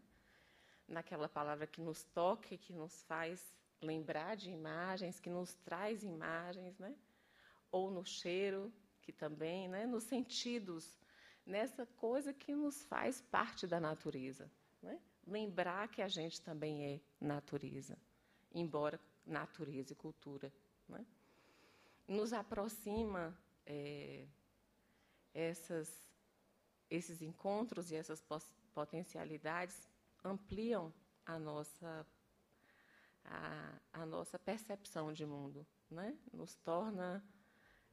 [0.87, 6.79] naquela palavra que nos toca, que nos faz lembrar de imagens, que nos traz imagens,
[6.79, 6.95] né?
[7.71, 9.87] ou no cheiro, que também, né?
[9.87, 10.99] nos sentidos,
[11.47, 14.51] nessa coisa que nos faz parte da natureza.
[14.83, 15.01] Né?
[15.27, 17.97] Lembrar que a gente também é natureza,
[18.53, 20.53] embora natureza e cultura.
[20.87, 21.05] Né?
[22.07, 23.37] Nos aproxima
[23.67, 24.27] é,
[25.33, 25.89] essas,
[26.91, 28.23] esses encontros e essas
[28.73, 29.89] potencialidades
[30.23, 30.93] ampliam
[31.25, 32.07] a nossa
[33.25, 36.17] a, a nossa percepção de mundo, né?
[36.33, 37.25] Nos torna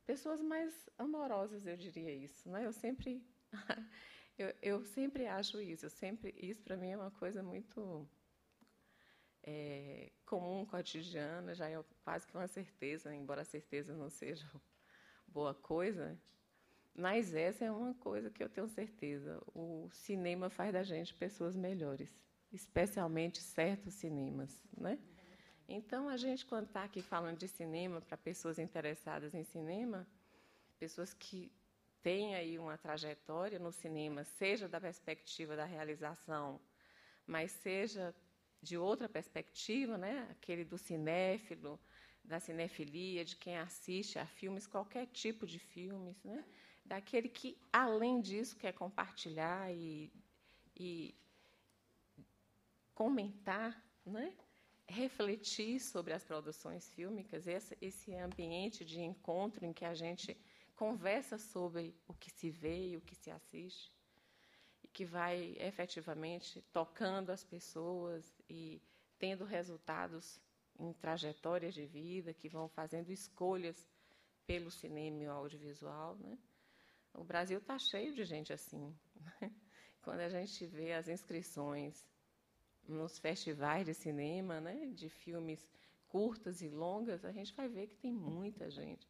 [0.06, 2.66] pessoas mais amorosas, eu diria isso, né?
[2.66, 3.26] Eu sempre
[4.38, 8.08] eu, eu sempre acho isso, eu sempre isso para mim é uma coisa muito
[9.44, 14.46] é, comum, cotidiana, já é quase que uma certeza, embora a certeza não seja
[15.28, 16.18] boa coisa,
[16.94, 19.42] mas essa é uma coisa que eu tenho certeza.
[19.56, 22.16] O cinema faz da gente pessoas melhores,
[22.52, 25.00] especialmente certos cinemas, né?
[25.68, 30.06] Então, a gente, quando está aqui falando de cinema para pessoas interessadas em cinema,
[30.78, 31.50] pessoas que
[32.02, 36.60] têm aí uma trajetória no cinema, seja da perspectiva da realização,
[37.26, 38.14] mas seja
[38.62, 40.28] de outra perspectiva, né?
[40.32, 41.80] aquele do cinéfilo,
[42.24, 46.46] da cinefilia, de quem assiste a filmes, qualquer tipo de filmes, né?
[46.86, 50.12] daquele que, além disso, quer compartilhar e,
[50.76, 51.16] e
[52.94, 54.34] comentar, né?
[54.88, 60.38] refletir sobre as produções fílmicas, esse, esse ambiente de encontro em que a gente
[60.76, 63.92] conversa sobre o que se vê e o que se assiste,
[64.94, 68.82] que vai efetivamente tocando as pessoas e
[69.18, 70.40] tendo resultados
[70.80, 73.88] em trajetórias de vida, que vão fazendo escolhas
[74.46, 76.16] pelo cinema e o audiovisual.
[76.16, 76.38] Né?
[77.14, 78.96] O Brasil está cheio de gente assim.
[79.16, 79.52] Né?
[80.02, 82.06] Quando a gente vê as inscrições
[82.88, 85.70] nos festivais de cinema, né, de filmes
[86.08, 89.08] curtas e longas, a gente vai ver que tem muita gente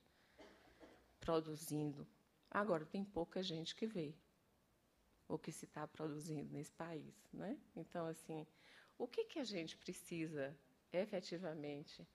[1.19, 2.05] produzindo.
[2.49, 4.13] Agora, tem pouca gente que vê
[5.31, 7.15] o que se está produzindo nesse país.
[7.31, 7.57] Né?
[7.75, 8.45] Então, assim,
[8.97, 10.55] o que, que a gente precisa
[10.91, 12.05] efetivamente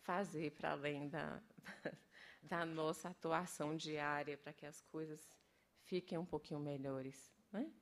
[0.00, 1.40] fazer para além da,
[2.42, 5.20] da nossa atuação diária para que as coisas
[5.84, 7.32] fiquem um pouquinho melhores?
[7.52, 7.72] Né?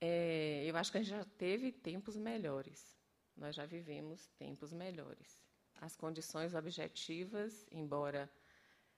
[0.00, 2.96] É, eu acho que a gente já teve tempos melhores.
[3.36, 5.42] Nós já vivemos tempos melhores.
[5.80, 8.30] As condições objetivas, embora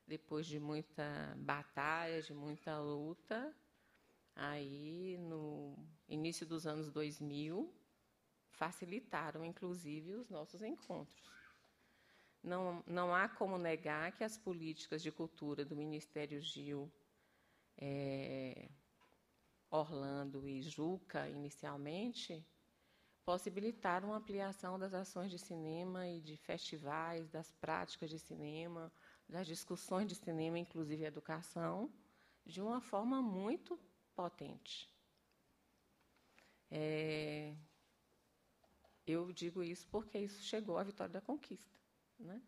[0.08, 3.54] depois de muita batalha, de muita luta,
[4.34, 5.76] aí no
[6.08, 7.72] início dos anos 2000,
[8.50, 11.28] facilitaram inclusive os nossos encontros.
[12.42, 16.90] Não, não há como negar que as políticas de cultura do Ministério Gil
[17.76, 18.70] é,
[19.70, 22.42] Orlando e Juca, inicialmente,
[23.24, 28.90] possibilitaram a ampliação das ações de cinema e de festivais, das práticas de cinema,
[29.28, 31.92] das discussões de cinema, inclusive educação,
[32.44, 33.78] de uma forma muito
[34.14, 34.88] potente.
[36.70, 37.54] É,
[39.06, 41.76] eu digo isso porque isso chegou à vitória da conquista.
[42.18, 42.42] Né?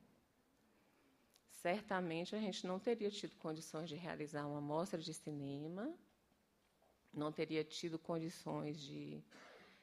[1.50, 5.94] Certamente a gente não teria tido condições de realizar uma mostra de cinema
[7.12, 9.22] não teria tido condições de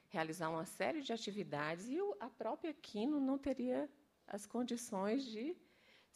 [0.10, 3.90] realizar uma série de atividades e a própria Quino não teria
[4.26, 5.56] as condições de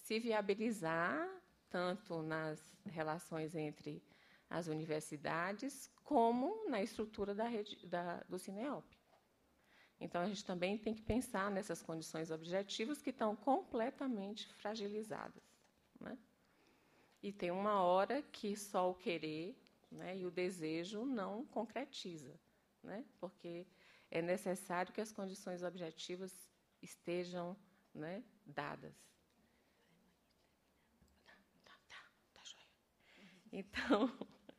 [0.01, 1.27] se viabilizar
[1.69, 4.03] tanto nas relações entre
[4.49, 8.85] as universidades como na estrutura da rede, da, do Cineop.
[9.99, 15.43] Então, a gente também tem que pensar nessas condições objetivas que estão completamente fragilizadas.
[15.99, 16.17] Né?
[17.21, 19.55] E tem uma hora que só o querer
[19.91, 20.17] né?
[20.17, 22.37] e o desejo não concretiza,
[22.83, 23.05] né?
[23.19, 23.67] porque
[24.09, 26.35] é necessário que as condições objetivas
[26.81, 27.55] estejam
[27.93, 29.10] né, dadas.
[33.51, 34.11] Então,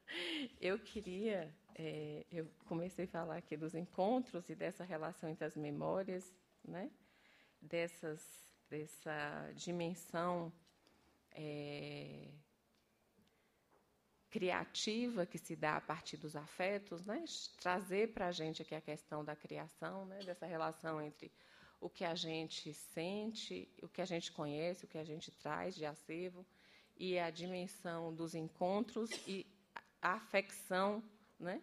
[0.61, 5.57] eu queria, é, eu comecei a falar aqui dos encontros e dessa relação entre as
[5.57, 6.35] memórias,
[6.65, 6.91] né,
[7.61, 8.23] dessas,
[8.69, 10.53] dessa dimensão
[11.31, 12.29] é,
[14.33, 17.23] criativa que se dá a partir dos afetos, né?
[17.61, 20.21] trazer para a gente aqui a questão da criação, né?
[20.21, 21.31] dessa relação entre
[21.79, 25.75] o que a gente sente, o que a gente conhece, o que a gente traz
[25.75, 26.47] de acervo,
[27.03, 29.45] e a dimensão dos encontros e
[30.01, 31.03] a afecção
[31.37, 31.61] né,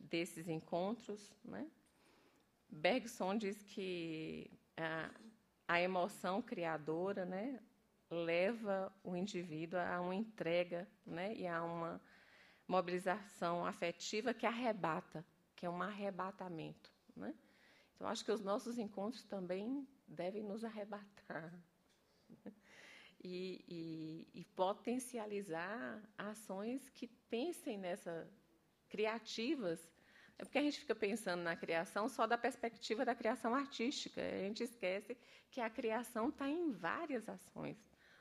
[0.00, 1.30] desses encontros.
[1.44, 1.70] Né?
[2.70, 5.10] Bergson diz que a,
[5.68, 7.60] a emoção criadora né,
[8.10, 12.00] leva o indivíduo a uma entrega né, e a uma
[12.66, 15.22] mobilização afetiva que arrebata,
[15.54, 16.90] que é um arrebatamento.
[17.14, 17.34] Né?
[17.94, 21.52] Então, acho que os nossos encontros também devem nos arrebatar
[23.22, 28.28] e, e, e potencializar ações que pensem nessa
[28.88, 29.80] criativas.
[30.38, 34.20] É porque a gente fica pensando na criação só da perspectiva da criação artística.
[34.20, 35.16] A gente esquece
[35.50, 37.76] que a criação está em várias ações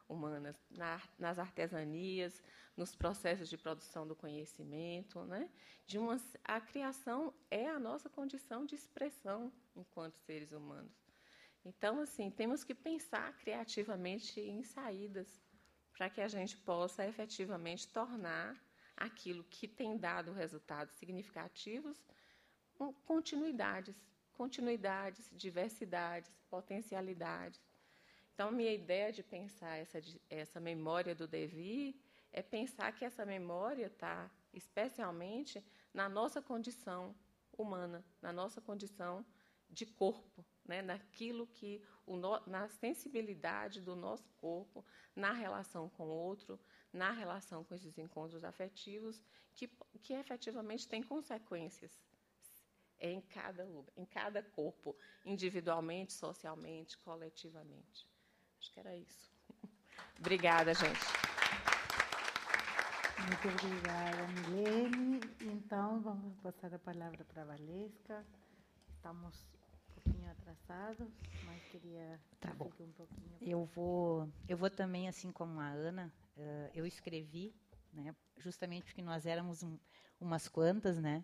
[0.10, 2.42] humanas, na, nas artesanias,
[2.76, 5.50] nos processos de produção do conhecimento, né?
[5.86, 11.07] De uma, a criação é a nossa condição de expressão enquanto seres humanos.
[11.68, 15.28] Então, assim, temos que pensar criativamente em saídas
[15.92, 18.56] para que a gente possa efetivamente tornar
[18.96, 21.98] aquilo que tem dado resultados significativos
[23.06, 23.98] continuidades,
[24.34, 27.60] continuidades, diversidades, potencialidades.
[28.34, 30.00] Então, minha ideia de pensar essa,
[30.30, 32.00] essa memória do Devi
[32.32, 35.62] é pensar que essa memória está especialmente
[35.92, 37.16] na nossa condição
[37.58, 39.26] humana, na nossa condição
[39.70, 40.82] de corpo, né?
[40.82, 46.60] naquilo que, no, na sensibilidade do nosso corpo, na relação com o outro,
[46.92, 49.22] na relação com esses encontros afetivos,
[49.56, 49.70] que,
[50.02, 52.00] que efetivamente tem consequências
[53.00, 54.96] em cada lugar, em cada corpo,
[55.26, 58.08] individualmente, socialmente, coletivamente.
[58.60, 59.32] Acho que era isso.
[60.20, 61.28] Obrigada, gente.
[63.20, 65.20] Muito obrigada, Milene.
[65.42, 68.26] Então, vamos passar a palavra para a Valesca.
[68.96, 69.57] Estamos
[70.28, 71.08] pouquinho atrasados,
[71.46, 72.66] mas queria tá bom.
[72.66, 73.38] um pouquinho.
[73.42, 77.56] Eu vou, eu vou também, assim como a Ana, uh, eu escrevi,
[77.94, 79.78] né, justamente porque nós éramos um,
[80.20, 81.24] umas quantas, né,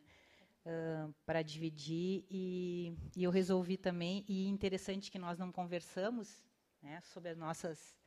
[0.66, 6.46] uh, para dividir, e, e eu resolvi também, e interessante que nós não conversamos,
[6.82, 7.98] né, sobre as nossas.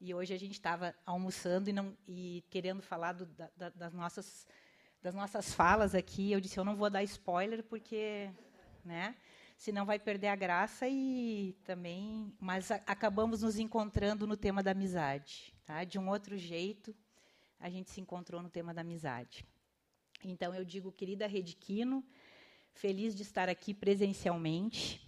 [0.00, 4.46] E hoje a gente estava almoçando e, não, e querendo falar do, da, das, nossas,
[5.02, 6.32] das nossas falas aqui.
[6.32, 8.30] Eu disse: eu não vou dar spoiler, porque.
[8.82, 9.14] Né,
[9.60, 12.34] senão vai perder a graça e também.
[12.40, 15.54] Mas a, acabamos nos encontrando no tema da amizade.
[15.66, 15.84] Tá?
[15.84, 16.96] De um outro jeito,
[17.58, 19.46] a gente se encontrou no tema da amizade.
[20.24, 22.02] Então, eu digo, querida Rediquino,
[22.72, 25.06] feliz de estar aqui presencialmente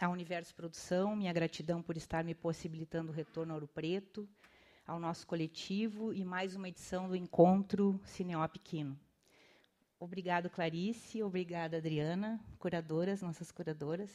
[0.00, 4.28] à Universo Produção, minha gratidão por estar me possibilitando o retorno ao Ouro Preto,
[4.84, 8.98] ao nosso coletivo e mais uma edição do Encontro Cineop Quino.
[10.02, 11.22] Obrigado, Clarice.
[11.22, 14.10] Obrigada, Adriana, curadoras, nossas curadoras.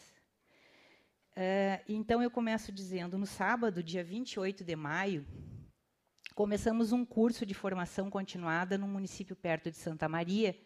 [1.32, 5.26] Uh, então, eu começo dizendo: no sábado, dia 28 de maio,
[6.36, 10.60] começamos um curso de formação continuada no município perto de Santa Maria,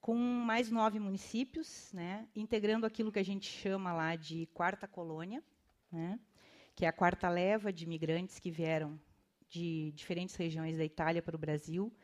[0.00, 5.40] com mais nove municípios, né, integrando aquilo que a gente chama lá de quarta colônia,
[5.88, 6.18] né,
[6.74, 8.98] que é a quarta leva de imigrantes que vieram
[9.48, 11.94] de diferentes regiões da Itália para o Brasil.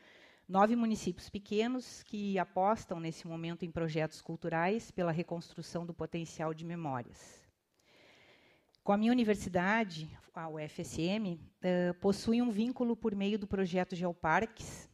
[0.48, 6.64] Nove municípios pequenos que apostam nesse momento em projetos culturais pela reconstrução do potencial de
[6.64, 7.42] memórias.
[8.82, 14.88] Com a minha universidade, a UFSM, uh, possui um vínculo por meio do projeto Geoparques,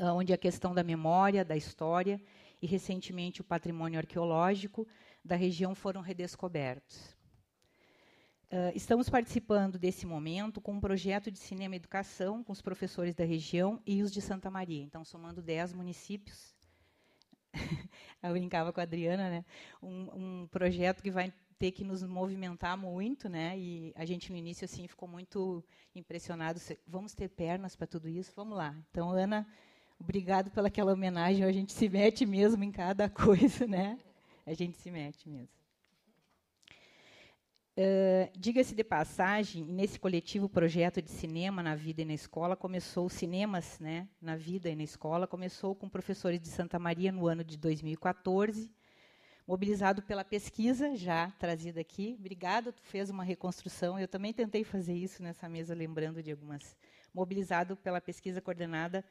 [0.00, 2.20] onde a questão da memória, da história
[2.60, 4.88] e, recentemente, o patrimônio arqueológico
[5.24, 7.16] da região foram redescobertos.
[8.50, 13.14] Uh, estamos participando desse momento com um projeto de cinema e educação com os professores
[13.14, 14.82] da região e os de Santa Maria.
[14.82, 16.54] Então, somando 10 municípios.
[18.22, 19.44] Eu brincava com a Adriana, né?
[19.82, 23.58] Um, um, projeto que vai ter que nos movimentar muito, né?
[23.58, 25.62] E a gente no início assim ficou muito
[25.94, 26.58] impressionado.
[26.86, 28.32] Vamos ter pernas para tudo isso?
[28.34, 28.74] Vamos lá.
[28.90, 29.46] Então, Ana
[30.00, 31.44] Obrigado pelaquela homenagem.
[31.44, 33.98] A gente se mete mesmo em cada coisa, né?
[34.46, 35.57] A gente se mete mesmo.
[38.36, 43.78] Diga-se de passagem, nesse coletivo projeto de cinema na vida e na escola, começou cinemas
[43.78, 47.56] né, na vida e na escola, começou com professores de Santa Maria no ano de
[47.56, 48.68] 2014,
[49.46, 52.16] mobilizado pela pesquisa já trazida aqui.
[52.18, 53.96] Obrigada, tu fez uma reconstrução.
[53.96, 56.76] Eu também tentei fazer isso nessa mesa, lembrando de algumas.
[57.14, 59.04] Mobilizado pela pesquisa coordenada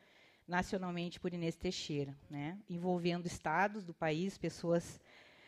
[0.46, 5.00] nacionalmente por Inês Teixeira, né, envolvendo estados do país, pessoas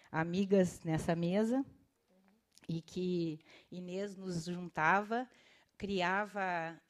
[0.09, 1.65] amigas nessa mesa,
[2.69, 3.39] e que
[3.69, 5.27] Inês nos juntava,
[5.77, 6.41] criava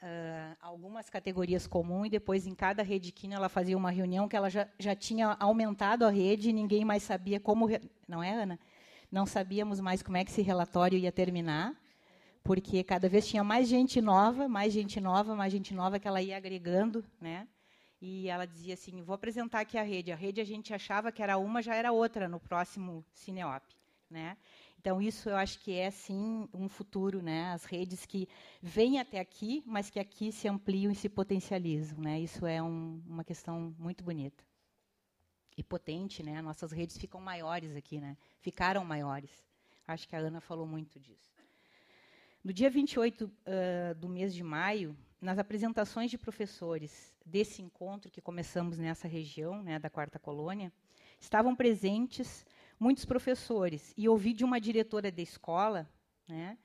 [0.04, 4.36] uh, algumas categorias comuns e depois em cada rede quina ela fazia uma reunião que
[4.36, 7.68] ela já, já tinha aumentado a rede e ninguém mais sabia como
[8.08, 8.60] não é Ana
[9.12, 11.76] não sabíamos mais como é que esse relatório ia terminar,
[12.44, 16.22] porque cada vez tinha mais gente nova, mais gente nova, mais gente nova que ela
[16.22, 17.48] ia agregando, né?
[18.02, 20.12] E ela dizia assim: "Vou apresentar aqui a rede.
[20.12, 23.64] A rede a gente achava que era uma, já era outra no próximo Cineop,
[24.10, 24.38] né?
[24.80, 27.52] Então isso eu acho que é sim um futuro, né?
[27.52, 28.30] As redes que
[28.62, 32.18] vêm até aqui, mas que aqui se ampliam e se potencializam, né?
[32.18, 34.42] Isso é um, uma questão muito bonita
[35.58, 36.42] e potente, né?
[36.42, 38.16] Nossas redes ficam maiores aqui, né?
[38.40, 39.30] Ficaram maiores.
[39.86, 41.30] Acho que a Ana falou muito disso.
[42.42, 48.22] No dia 28 uh, do mês de maio, nas apresentações de professores desse encontro que
[48.22, 50.72] começamos nessa região, né, da Quarta Colônia,
[51.20, 52.46] estavam presentes
[52.80, 55.90] muitos professores e ouvi de uma diretora da escola,
[56.28, 56.58] né,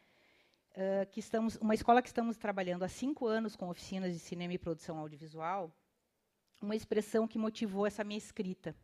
[0.73, 4.53] uh, que estamos, uma escola que estamos trabalhando há cinco anos com oficinas de cinema
[4.53, 5.77] e produção audiovisual,
[6.63, 8.77] uma expressão que motivou essa minha escrita.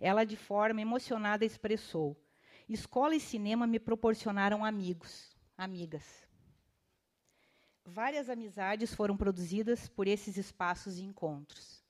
[0.00, 2.16] Ela, de forma emocionada, expressou:
[2.68, 6.26] Escola e cinema me proporcionaram amigos, amigas.
[7.84, 11.82] Várias amizades foram produzidas por esses espaços e encontros.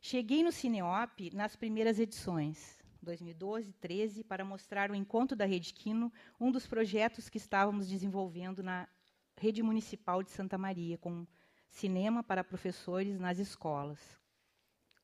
[0.00, 2.75] Cheguei no Cineop nas primeiras edições,
[3.06, 8.62] 2012, 13, para mostrar o encontro da Rede Quino, um dos projetos que estávamos desenvolvendo
[8.64, 8.88] na
[9.36, 11.24] Rede Municipal de Santa Maria, com
[11.68, 14.00] cinema para professores nas escolas,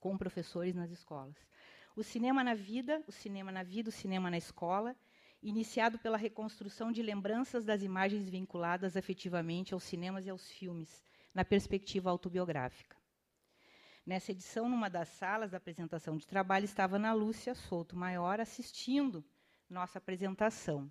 [0.01, 1.37] com professores nas escolas.
[1.95, 4.97] O cinema na vida, o cinema na vida, o cinema na escola,
[5.41, 11.45] iniciado pela reconstrução de lembranças das imagens vinculadas afetivamente aos cinemas e aos filmes, na
[11.45, 13.02] perspectiva autobiográfica.
[14.05, 19.25] Nessa edição, numa das salas da apresentação de trabalho, estava Ana Lúcia Souto Maior assistindo
[19.71, 20.91] nossa apresentação.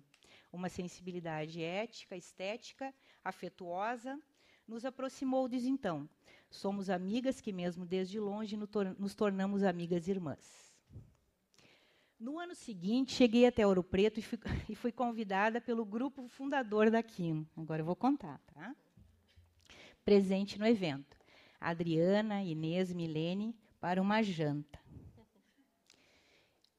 [0.50, 2.92] Uma sensibilidade ética, estética,
[3.22, 4.18] afetuosa,
[4.66, 6.08] nos aproximou desde então.
[6.50, 10.72] Somos amigas que, mesmo desde longe, nos tornamos amigas irmãs.
[12.18, 14.38] No ano seguinte, cheguei até Ouro Preto e fui,
[14.70, 17.46] e fui convidada pelo grupo fundador da Quino.
[17.56, 18.74] Agora eu vou contar, tá?
[20.02, 21.21] Presente no evento.
[21.62, 24.80] Adriana, Inês, Milene, para uma janta.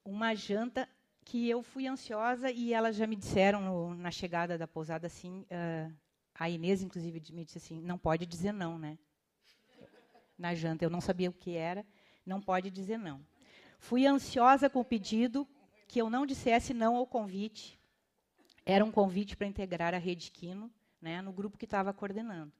[0.03, 0.87] Uma janta
[1.23, 5.41] que eu fui ansiosa e elas já me disseram no, na chegada da pousada assim,
[5.41, 5.93] uh,
[6.35, 8.97] a Inês, inclusive, me disse assim: não pode dizer não, né?
[10.37, 10.83] Na janta.
[10.83, 11.85] Eu não sabia o que era,
[12.25, 13.25] não pode dizer não.
[13.79, 15.47] Fui ansiosa com o pedido
[15.87, 17.79] que eu não dissesse não ao convite.
[18.65, 20.71] Era um convite para integrar a Rede Quino
[21.01, 22.51] né, no grupo que estava coordenando,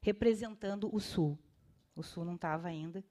[0.00, 1.38] representando o Sul.
[2.00, 3.04] O Sul não estava ainda,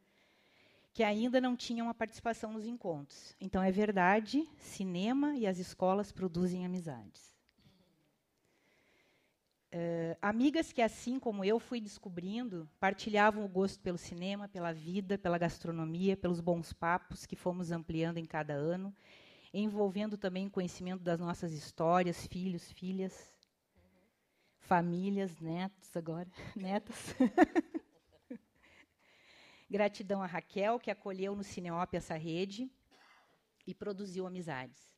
[0.93, 3.35] que ainda não tinha uma participação nos encontros.
[3.39, 7.29] Então, é verdade, cinema e as escolas produzem amizades.
[9.71, 15.15] Uh, amigas que, assim como eu, fui descobrindo, partilhavam o gosto pelo cinema, pela vida,
[15.15, 18.91] pela gastronomia, pelos bons papos que fomos ampliando em cada ano,
[19.53, 23.31] envolvendo também o conhecimento das nossas histórias, filhos, filhas,
[24.57, 27.15] famílias, netos agora, netas.
[29.69, 32.71] Gratidão a Raquel, que acolheu no Cineop essa rede
[33.67, 34.97] e produziu amizades.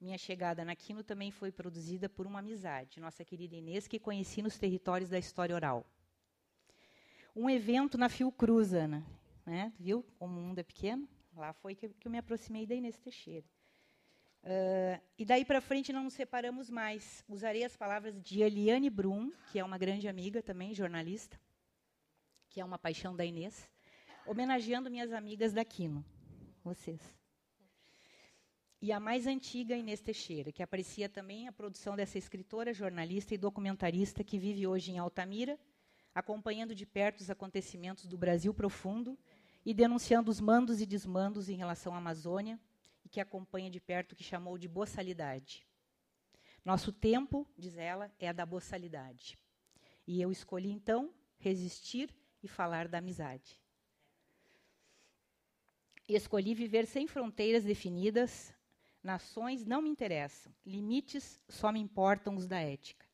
[0.00, 4.40] Minha chegada na Quino também foi produzida por uma amizade, nossa querida Inês, que conheci
[4.40, 5.84] nos territórios da história oral.
[7.34, 9.04] Um evento na Fiocruz, Ana.
[9.44, 9.72] Né?
[9.78, 11.08] Viu como o mundo é pequeno?
[11.36, 13.46] Lá foi que, eu me aproximei da Inês Teixeira.
[14.42, 17.24] Uh, e daí para frente não nos separamos mais.
[17.28, 21.38] Usarei as palavras de Eliane Brum, que é uma grande amiga também, jornalista,
[22.48, 23.68] que é uma paixão da Inês,
[24.26, 26.04] homenageando minhas amigas da Quino,
[26.62, 27.20] vocês
[28.82, 33.38] e a mais antiga, Inês Teixeira, que aprecia também a produção dessa escritora, jornalista e
[33.38, 35.58] documentarista que vive hoje em Altamira,
[36.14, 39.18] acompanhando de perto os acontecimentos do Brasil profundo
[39.66, 42.58] e denunciando os mandos e desmandos em relação à Amazônia,
[43.04, 45.66] e que acompanha de perto o que chamou de boçalidade.
[46.64, 49.38] Nosso tempo, diz ela, é a da boçalidade.
[50.06, 53.60] E eu escolhi, então, resistir e falar da amizade.
[56.14, 58.52] Escolhi viver sem fronteiras definidas,
[59.02, 63.06] Nações não me interessam, limites só me importam os da ética.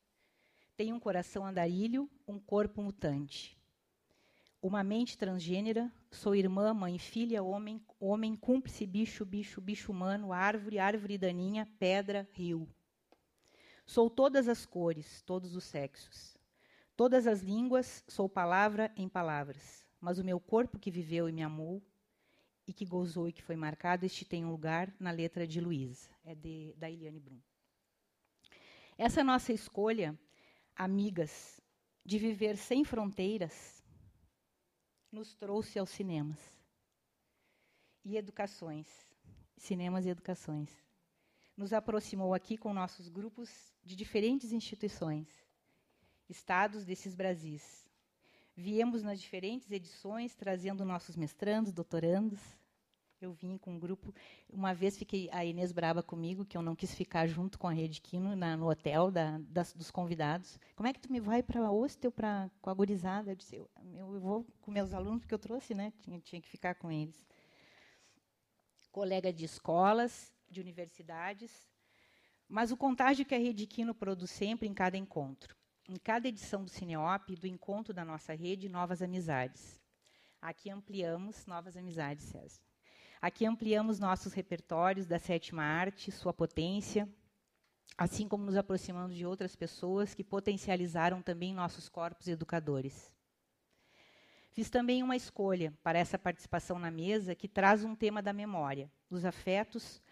[0.75, 3.57] Tenho um coração andarilho, um corpo mutante.
[4.61, 10.77] Uma mente transgênera, sou irmã, mãe, filha, homem, homem, cúmplice, bicho, bicho, bicho humano, árvore,
[10.77, 12.67] árvore daninha, pedra, rio.
[13.85, 16.35] Sou todas as cores, todos os sexos.
[16.97, 19.87] Todas as línguas, sou palavra em palavras.
[20.01, 21.81] Mas o meu corpo que viveu e me amou
[22.67, 26.09] e que gozou e que foi marcado, este tem um lugar na letra de Luísa,
[26.25, 27.39] é de, da Eliane Brum.
[28.97, 30.19] Essa nossa escolha,
[30.75, 31.61] amigas,
[32.03, 33.83] de viver sem fronteiras,
[35.11, 36.39] nos trouxe aos cinemas
[38.03, 38.87] e educações,
[39.55, 40.85] cinemas e educações.
[41.55, 43.49] nos aproximou aqui com nossos grupos
[43.83, 45.27] de diferentes instituições,
[46.29, 47.86] estados desses Brasis.
[48.59, 52.39] Viemos nas diferentes edições trazendo nossos mestrandos, doutorandos.
[53.21, 54.11] Eu vim com um grupo.
[54.49, 57.71] Uma vez fiquei a Inês braba comigo, que eu não quis ficar junto com a
[57.71, 60.59] Rede Quino na, no hotel da, das, dos convidados.
[60.75, 63.31] Como é que tu me vai para hostel pra, com a gurizada?
[63.31, 65.93] Eu disse, eu, eu vou com meus alunos, porque eu trouxe, né?
[65.99, 67.27] Tinha, tinha que ficar com eles.
[68.91, 71.69] Colega de escolas, de universidades,
[72.49, 75.56] mas o contágio que a Rede Quino produz sempre em cada encontro.
[75.89, 79.79] Em cada edição do Cineop, do encontro da nossa rede, novas amizades.
[80.41, 82.59] Aqui ampliamos novas amizades, César.
[83.21, 87.07] Aqui ampliamos nossos repertórios da sétima arte, sua potência,
[87.97, 93.15] assim como nos aproximamos de outras pessoas que potencializaram também nossos corpos educadores.
[94.51, 98.91] Fiz também uma escolha para essa participação na mesa que traz um tema da memória,
[99.09, 100.03] dos afetos,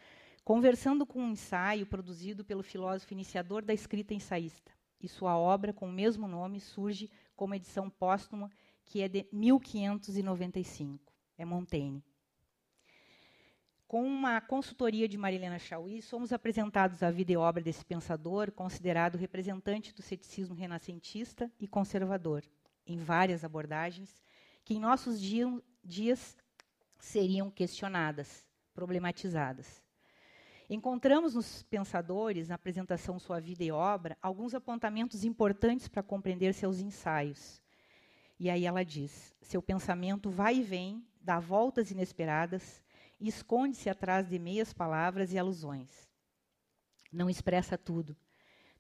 [0.42, 4.72] conversando com um ensaio produzido pelo filósofo iniciador da escrita ensaísta.
[5.06, 8.50] E sua obra, com o mesmo nome, surge como edição póstuma,
[8.84, 11.14] que é de 1595.
[11.38, 12.04] É Montaigne.
[13.88, 19.16] Com uma consultoria de Marilena Chauí, somos apresentados à vida e obra desse pensador, considerado
[19.16, 22.44] representante do ceticismo renascentista e conservador,
[22.84, 24.24] em várias abordagens,
[24.64, 26.36] que em nossos dias
[26.98, 29.85] seriam questionadas, problematizadas.
[30.70, 36.80] Encontramos nos pensadores, na apresentação Sua Vida e Obra, alguns apontamentos importantes para compreender seus
[36.80, 37.62] ensaios.
[38.40, 42.84] E aí ela diz: seu pensamento vai e vem, dá voltas inesperadas
[43.28, 46.10] esconde-se atrás de meias palavras e alusões.
[47.12, 48.16] Não expressa tudo,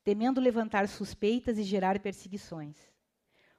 [0.03, 2.77] temendo levantar suspeitas e gerar perseguições.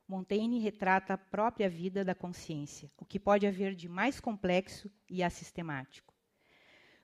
[0.06, 5.22] Montaigne retrata a própria vida da consciência, o que pode haver de mais complexo e
[5.22, 6.14] assistemático.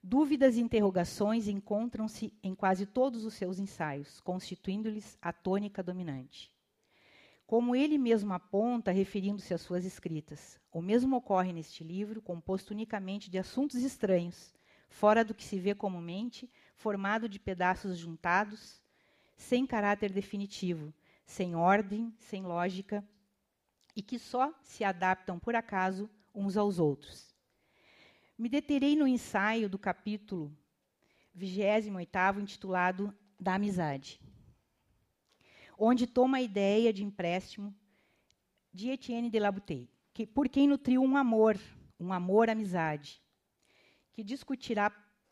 [0.05, 6.53] Dúvidas e interrogações encontram-se em quase todos os seus ensaios, constituindo-lhes a tônica dominante.
[7.47, 13.31] Como ele mesmo aponta, referindo-se às suas escritas, o mesmo ocorre neste livro, composto unicamente
[13.31, 14.53] de assuntos estranhos,
[14.89, 18.83] fora do que se vê comumente, formado de pedaços juntados,
[19.37, 20.93] sem caráter definitivo,
[21.24, 23.07] sem ordem, sem lógica,
[23.95, 27.32] e que só se adaptam por acaso uns aos outros.
[28.43, 30.52] Me deterei no ensaio do capítulo
[31.32, 34.20] 28, intitulado Da Amizade,
[35.78, 37.73] onde toma a ideia de empréstimo
[38.74, 41.56] de Etienne de Labouteille, que, por quem nutriu um amor,
[42.01, 43.23] um amor-amizade,
[44.12, 44.90] que discutirá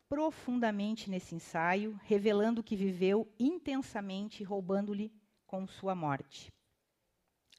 [0.09, 5.13] profundamente nesse ensaio, revelando que viveu intensamente, roubando-lhe
[5.49, 6.53] com sua morte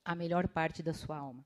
[0.06, 1.46] a melhor parte da sua alma.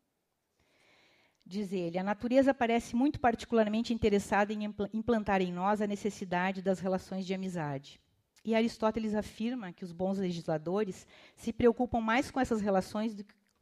[1.45, 6.79] Diz ele: a natureza parece muito particularmente interessada em implantar em nós a necessidade das
[6.79, 8.01] relações de amizade.
[8.43, 11.05] E Aristóteles afirma que os bons legisladores
[11.35, 13.15] se preocupam mais com essas relações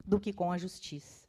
[0.06, 1.28] do, que com a justiça.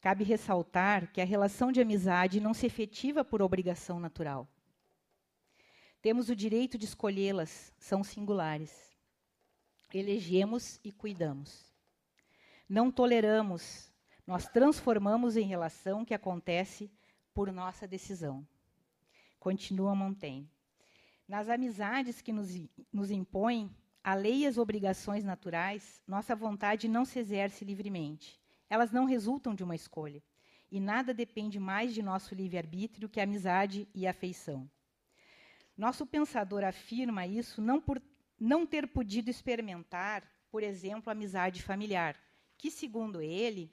[0.00, 4.48] Cabe ressaltar que a relação de amizade não se efetiva por obrigação natural.
[6.00, 8.90] Temos o direito de escolhê-las, são singulares.
[9.92, 11.74] Elegemos e cuidamos.
[12.66, 13.89] Não toleramos
[14.26, 16.90] nós transformamos em relação que acontece
[17.34, 18.46] por nossa decisão.
[19.38, 20.50] Continua Montaigne.
[21.26, 22.50] Nas amizades que nos,
[22.92, 28.40] nos impõem a lei e as obrigações naturais, nossa vontade não se exerce livremente.
[28.68, 30.22] Elas não resultam de uma escolha.
[30.70, 34.70] E nada depende mais de nosso livre-arbítrio que a amizade e a afeição.
[35.76, 38.00] Nosso pensador afirma isso não por
[38.38, 42.16] não ter podido experimentar, por exemplo, a amizade familiar,
[42.56, 43.72] que, segundo ele,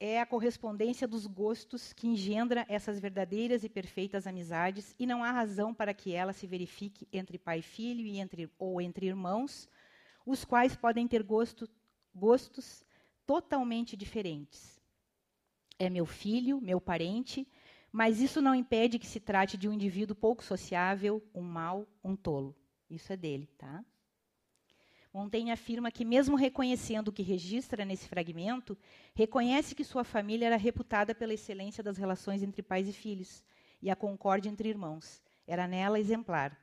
[0.00, 5.30] é a correspondência dos gostos que engendra essas verdadeiras e perfeitas amizades, e não há
[5.32, 9.68] razão para que ela se verifique entre pai e filho e entre, ou entre irmãos,
[10.24, 11.68] os quais podem ter gosto,
[12.14, 12.84] gostos
[13.26, 14.80] totalmente diferentes.
[15.78, 17.46] É meu filho, meu parente,
[17.90, 22.14] mas isso não impede que se trate de um indivíduo pouco sociável, um mau, um
[22.14, 22.54] tolo.
[22.88, 23.84] Isso é dele, tá?
[25.18, 28.78] Montaigne afirma que, mesmo reconhecendo o que registra nesse fragmento,
[29.14, 33.42] reconhece que sua família era reputada pela excelência das relações entre pais e filhos
[33.82, 35.20] e a concórdia entre irmãos.
[35.44, 36.56] Era nela exemplar.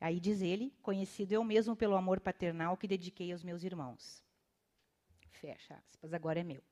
[0.00, 4.24] Aí diz ele: conhecido eu mesmo pelo amor paternal que dediquei aos meus irmãos.
[5.30, 6.62] Fecha aspas, agora é meu.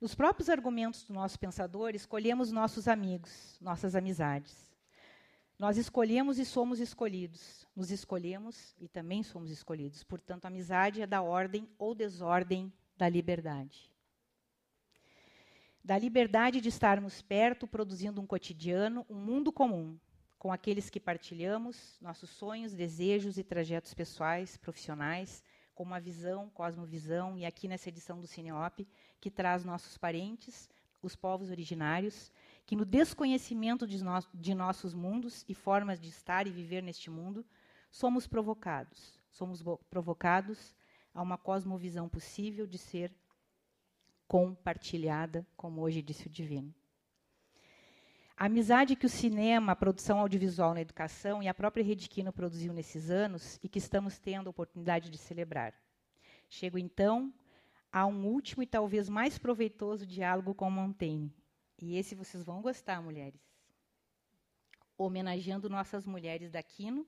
[0.00, 4.67] Nos próprios argumentos do nosso pensador, escolhemos nossos amigos, nossas amizades.
[5.58, 7.66] Nós escolhemos e somos escolhidos.
[7.74, 10.04] Nos escolhemos e também somos escolhidos.
[10.04, 13.90] Portanto, a amizade é da ordem ou desordem da liberdade.
[15.82, 19.98] Da liberdade de estarmos perto, produzindo um cotidiano, um mundo comum.
[20.38, 25.42] com aqueles que partilhamos nossos sonhos, desejos e trajetos pessoais, profissionais,
[25.74, 28.86] com uma visão, cosmovisão, e aqui nessa edição do Cineop,
[29.20, 30.70] que traz nossos parentes,
[31.02, 32.32] os povos originários,
[32.68, 37.08] que no desconhecimento de, no de nossos mundos e formas de estar e viver neste
[37.08, 37.42] mundo,
[37.90, 39.18] somos provocados.
[39.30, 40.76] Somos provocados
[41.14, 43.10] a uma cosmovisão possível de ser
[44.26, 46.74] compartilhada, como hoje disse o Divino.
[48.36, 52.74] A amizade que o cinema, a produção audiovisual na educação e a própria Rediquino produziu
[52.74, 55.72] nesses anos e que estamos tendo a oportunidade de celebrar.
[56.50, 57.32] Chego, então,
[57.90, 61.34] a um último e talvez mais proveitoso diálogo com Montaigne.
[61.80, 63.40] E esse vocês vão gostar, mulheres.
[64.96, 67.06] Homenageando nossas mulheres da Quino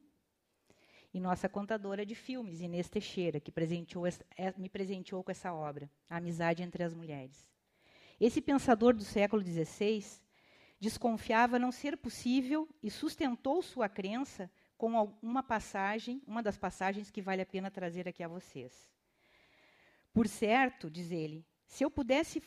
[1.13, 5.91] e nossa contadora de filmes, Inês Teixeira, que presenteou, é, me presenteou com essa obra,
[6.09, 7.49] A Amizade entre as Mulheres.
[8.21, 10.05] Esse pensador do século XVI
[10.79, 17.21] desconfiava não ser possível e sustentou sua crença com uma passagem, uma das passagens que
[17.21, 18.89] vale a pena trazer aqui a vocês.
[20.13, 22.41] Por certo, diz ele, se eu pudesse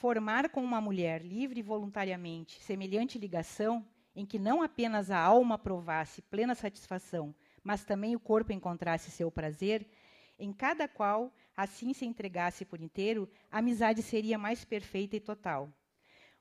[0.00, 5.58] formar com uma mulher livre e voluntariamente semelhante ligação, em que não apenas a alma
[5.58, 9.88] provasse plena satisfação, mas também o corpo encontrasse seu prazer,
[10.38, 15.72] em cada qual assim se entregasse por inteiro, a amizade seria mais perfeita e total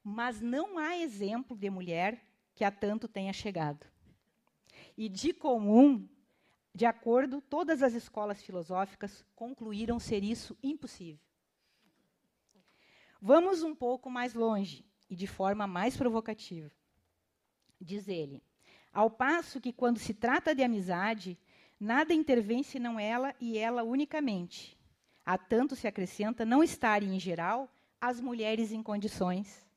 [0.09, 2.17] mas não há exemplo de mulher
[2.55, 3.85] que a tanto tenha chegado.
[4.97, 6.07] E de comum,
[6.73, 11.26] de acordo, todas as escolas filosóficas concluíram ser isso impossível.
[13.21, 16.71] Vamos um pouco mais longe e de forma mais provocativa.
[17.79, 18.43] Diz ele:
[18.93, 21.37] ao passo que, quando se trata de amizade,
[21.79, 24.77] nada intervém senão ela e ela unicamente.
[25.25, 27.69] A tanto se acrescenta não estarem, em geral,
[27.99, 29.67] as mulheres em condições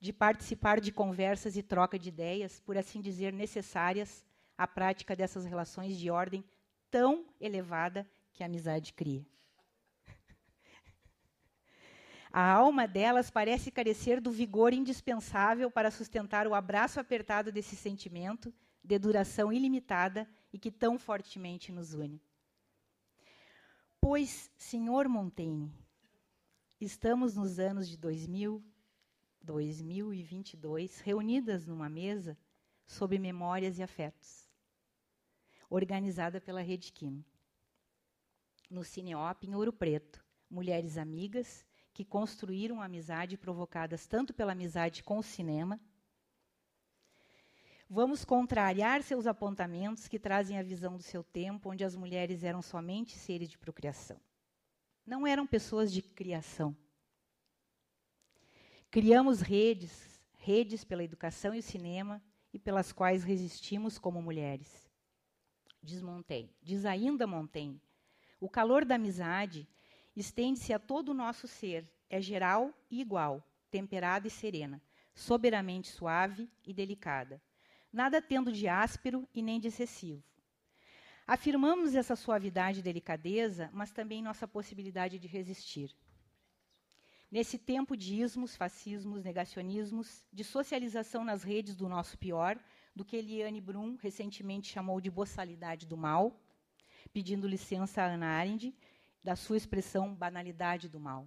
[0.00, 4.24] de participar de conversas e troca de ideias, por assim dizer, necessárias
[4.56, 6.44] à prática dessas relações de ordem
[6.90, 9.26] tão elevada que a amizade cria.
[12.40, 18.54] A alma delas parece carecer do vigor indispensável para sustentar o abraço apertado desse sentimento
[18.80, 22.22] de duração ilimitada e que tão fortemente nos une.
[24.00, 25.74] Pois, senhor Montaigne,
[26.80, 28.64] estamos nos anos de 2000
[29.42, 32.38] 2022, reunidas numa mesa
[32.86, 34.48] sobre memórias e afetos,
[35.68, 37.24] organizada pela Rede Quino.
[38.70, 41.66] No Cineop, em Ouro Preto, mulheres amigas
[41.98, 45.80] que construíram amizade provocadas tanto pela amizade com o cinema.
[47.90, 52.62] Vamos contrariar seus apontamentos que trazem a visão do seu tempo, onde as mulheres eram
[52.62, 54.20] somente seres de procriação.
[55.04, 56.76] Não eram pessoas de criação
[58.92, 62.22] Criamos redes, redes pela educação e o cinema
[62.52, 64.88] e pelas quais resistimos como mulheres.
[65.82, 67.82] Diz Montaigne, diz ainda Montaigne,
[68.38, 69.68] o calor da amizade
[70.20, 74.82] estende-se a todo o nosso ser, é geral e igual, temperada e serena,
[75.14, 77.40] soberanamente suave e delicada,
[77.92, 80.22] nada tendo de áspero e nem de excessivo.
[81.26, 85.94] Afirmamos essa suavidade e delicadeza, mas também nossa possibilidade de resistir.
[87.30, 92.58] Nesse tempo de ismos, fascismos, negacionismos, de socialização nas redes do nosso pior,
[92.96, 96.40] do que Eliane Brum recentemente chamou de boçalidade do mal,
[97.12, 98.74] pedindo licença a Ana Arendt,
[99.22, 101.26] da sua expressão banalidade do mal.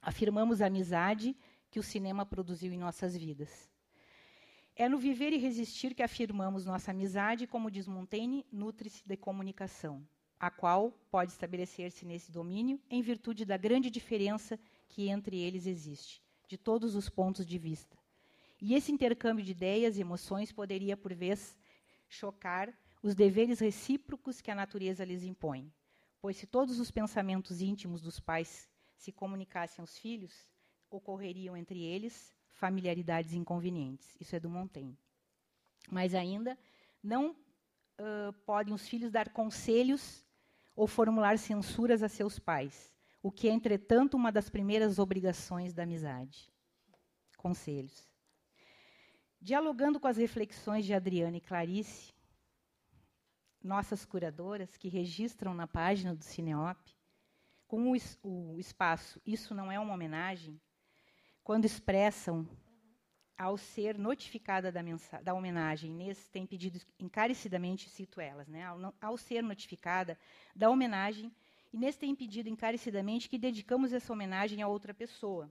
[0.00, 1.36] Afirmamos a amizade
[1.70, 3.70] que o cinema produziu em nossas vidas.
[4.74, 10.06] É no viver e resistir que afirmamos nossa amizade, como diz Montaigne, nutre-se de comunicação,
[10.40, 14.58] a qual pode estabelecer-se nesse domínio em virtude da grande diferença
[14.88, 17.96] que entre eles existe, de todos os pontos de vista.
[18.60, 21.56] E esse intercâmbio de ideias e emoções poderia, por vez,
[22.08, 25.72] chocar os deveres recíprocos que a natureza lhes impõe.
[26.22, 30.48] Pois se todos os pensamentos íntimos dos pais se comunicassem aos filhos,
[30.88, 34.16] ocorreriam entre eles familiaridades inconvenientes.
[34.20, 34.96] Isso é do Montaigne.
[35.90, 36.56] Mas ainda
[37.02, 40.24] não uh, podem os filhos dar conselhos
[40.76, 45.82] ou formular censuras a seus pais, o que é, entretanto, uma das primeiras obrigações da
[45.82, 46.52] amizade.
[47.36, 48.08] Conselhos.
[49.40, 52.14] Dialogando com as reflexões de Adriana e Clarice,
[53.62, 56.78] nossas curadoras, que registram na página do Cineop,
[57.66, 60.60] com o, o espaço Isso Não É Uma Homenagem,
[61.42, 62.48] quando expressam,
[63.36, 64.80] ao ser notificada da,
[65.22, 70.18] da homenagem, Inês tem pedido encarecidamente, cito elas, né, ao, ao ser notificada
[70.54, 71.34] da homenagem,
[71.72, 75.50] Inês tem pedido encarecidamente que dedicamos essa homenagem a outra pessoa,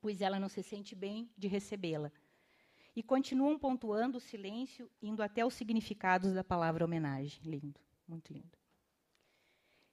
[0.00, 2.10] pois ela não se sente bem de recebê-la.
[2.94, 7.40] E continuam pontuando o silêncio, indo até os significados da palavra homenagem.
[7.42, 8.56] Lindo, muito lindo.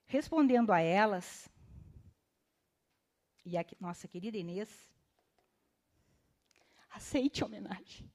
[0.05, 1.49] Respondendo a elas,
[3.45, 4.69] e a nossa querida Inês,
[6.89, 8.11] aceite a homenagem.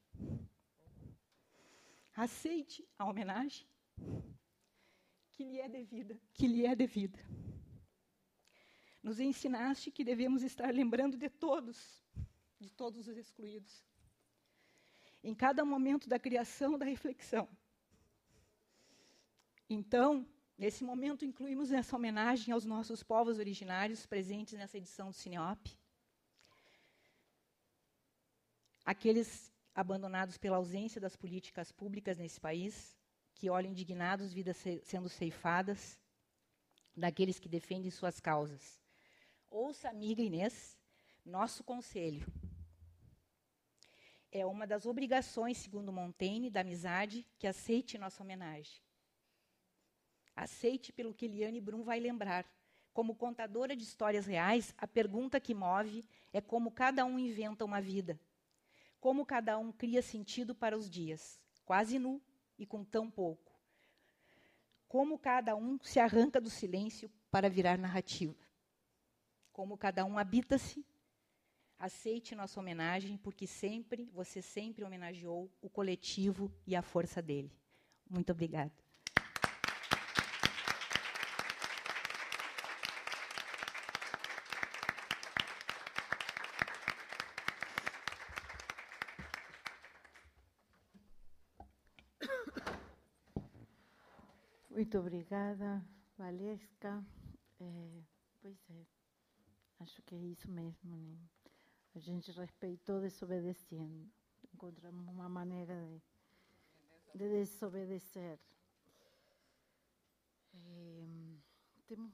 [2.14, 3.66] Aceite a homenagem
[5.32, 7.18] que lhe é devida, que lhe é devida.
[9.02, 12.02] Nos ensinaste que devemos estar lembrando de todos,
[12.58, 13.84] de todos os excluídos.
[15.28, 17.48] Em cada momento da criação, da reflexão.
[19.68, 20.24] Então,
[20.56, 25.64] nesse momento, incluímos essa homenagem aos nossos povos originários presentes nessa edição do Cineop.
[28.84, 32.96] Aqueles abandonados pela ausência das políticas públicas nesse país,
[33.34, 35.98] que olham indignados vidas sendo ceifadas,
[36.96, 38.80] daqueles que defendem suas causas.
[39.50, 40.78] Ouça, amiga Inês,
[41.24, 42.24] nosso conselho.
[44.36, 48.82] É uma das obrigações, segundo Montaigne, da amizade, que aceite nossa homenagem.
[50.34, 52.44] Aceite pelo que Eliane Brum vai lembrar.
[52.92, 57.80] Como contadora de histórias reais, a pergunta que move é como cada um inventa uma
[57.80, 58.20] vida.
[59.00, 62.20] Como cada um cria sentido para os dias, quase nu
[62.58, 63.52] e com tão pouco.
[64.86, 68.46] Como cada um se arranca do silêncio para virar narrativa
[69.56, 70.84] como cada um habita-se.
[71.78, 77.52] Aceite nossa homenagem, porque sempre, você sempre homenageou o coletivo e a força dele.
[78.08, 78.72] Muito obrigada.
[94.70, 95.82] Muito obrigada,
[96.18, 97.02] Valesca.
[97.60, 98.02] É,
[98.40, 98.86] pois é.
[99.80, 101.16] Acho que é isso mesmo, né?
[101.96, 104.06] A gente respeitou desobedecendo.
[104.52, 105.74] Encontramos uma maneira
[107.14, 108.38] de, de desobedecer.
[110.52, 111.06] É,
[111.86, 112.12] temos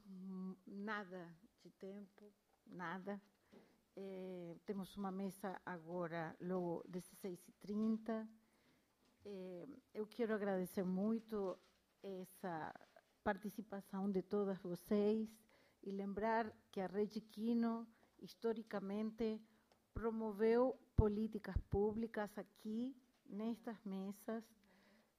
[0.64, 2.32] nada de tempo,
[2.64, 3.20] nada.
[3.96, 8.28] É, temos uma mesa agora, logo 16h30.
[9.24, 11.58] É, eu quero agradecer muito
[12.00, 12.72] essa
[13.24, 15.28] participação de todas vocês
[15.82, 17.84] e lembrar que a Rede Quino,
[18.20, 19.42] historicamente,
[19.94, 22.96] promoveu políticas públicas aqui,
[23.28, 24.44] nestas mesas,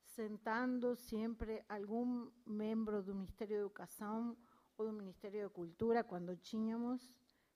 [0.04, 4.38] sentando sempre algum membro do Ministério da Educação
[4.78, 7.12] ou do Ministério da Cultura, quando tínhamos,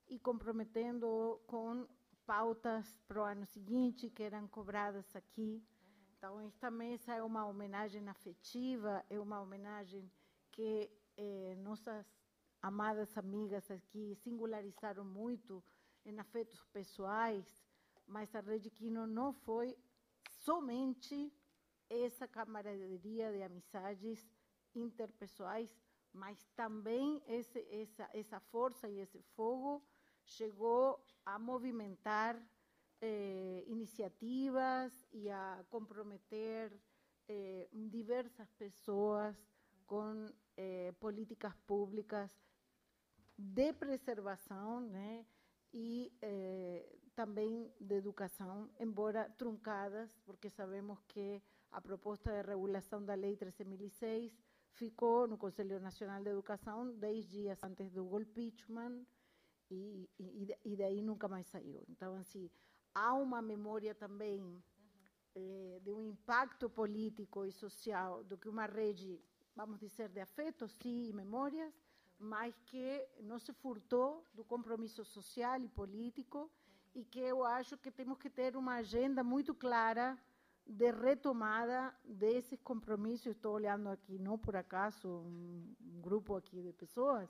[0.08, 1.86] e comprometendo com
[2.26, 5.62] pautas para o ano seguinte que eram cobradas aqui.
[6.16, 10.10] Então, esta mesa é uma homenagem afetiva, é uma homenagem
[10.50, 12.06] que eh, nossas
[12.60, 15.62] amadas amigas aqui singularizaram muito
[16.08, 17.46] em afetos pessoais,
[18.06, 19.76] mas a Rede Quino não foi
[20.26, 21.32] somente
[21.90, 24.26] essa camaraderia de amizades
[24.74, 25.70] interpessoais,
[26.12, 29.84] mas também esse, essa, essa força e esse fogo
[30.24, 32.42] chegou a movimentar
[33.00, 36.72] eh, iniciativas e a comprometer
[37.28, 39.36] eh, diversas pessoas
[39.86, 40.26] com
[40.56, 42.30] eh, políticas públicas
[43.36, 45.24] de preservação né,
[45.72, 53.14] e eh, também de educação, embora truncadas, porque sabemos que a proposta de regulação da
[53.14, 54.32] Lei 13.006
[54.70, 58.54] ficou no Conselho Nacional de Educação dez dias antes do golpe
[59.70, 61.84] e, e, e daí nunca mais saiu.
[61.88, 62.50] Então, assim,
[62.94, 64.62] há uma memória também
[65.34, 69.20] eh, de um impacto político e social do que uma rede,
[69.54, 71.74] vamos dizer, de afetos, sim, e memórias,
[72.18, 76.50] mas que não se furtou do compromisso social e político
[76.94, 80.18] e que eu acho que temos que ter uma agenda muito clara
[80.66, 83.28] de retomada desses compromissos.
[83.28, 87.28] Estou olhando aqui, não por acaso, um, grupo aqui de pessoas,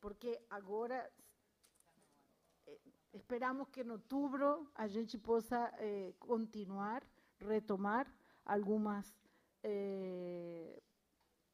[0.00, 1.10] porque agora
[2.66, 2.78] eh,
[3.14, 7.02] esperamos que em outubro a gente possa eh, continuar,
[7.40, 8.06] retomar
[8.44, 9.14] algumas
[9.62, 10.80] eh,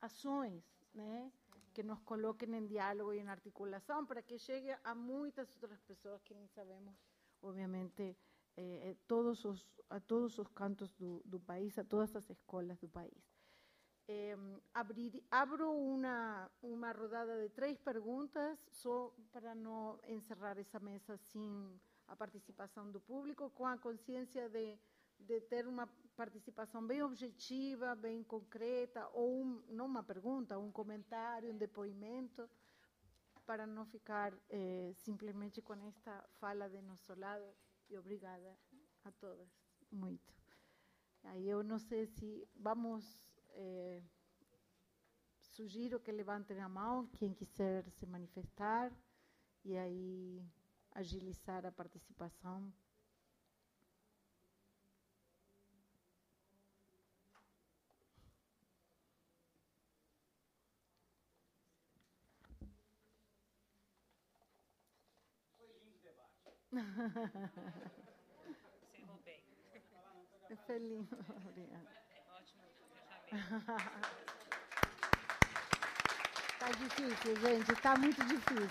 [0.00, 0.62] ações,
[0.94, 1.32] né?
[1.74, 6.22] Que nos coloquem em diálogo e em articulação para que chegue a muitas outras pessoas
[6.22, 6.94] que nem sabemos,
[7.42, 8.16] obviamente,
[8.56, 9.60] eh, eh, todos os,
[9.90, 13.24] a todos os cantos do, do, país, a todas as escolas do país.
[14.06, 14.36] Eh,
[14.72, 21.80] abrir, abro uma, uma rodada de três perguntas, só para não encerrar essa mesa sem
[22.06, 24.78] a participação do público, com a consciência de,
[25.18, 31.52] de ter uma participação bem objetiva, bem concreta, ou um, não uma pergunta, um comentário,
[31.52, 32.48] um depoimento,
[33.44, 37.44] para não ficar eh, simplesmente com esta fala de nosso lado.
[37.90, 38.58] E obrigada
[39.04, 39.48] a todas,
[39.92, 40.34] muito.
[41.24, 43.04] Aí eu não sei se vamos.
[43.50, 44.02] É,
[45.40, 48.92] sugiro que levantem a mão quem quiser se manifestar
[49.64, 50.44] e aí
[50.92, 52.72] agilizar a participação.
[68.84, 69.40] Encerrou bem.
[70.66, 71.16] Foi lindo,
[71.48, 71.88] obrigada.
[72.36, 72.62] Ótimo
[73.28, 74.24] fechamento.
[76.58, 78.68] Tá difícil, gente, tá muito difícil.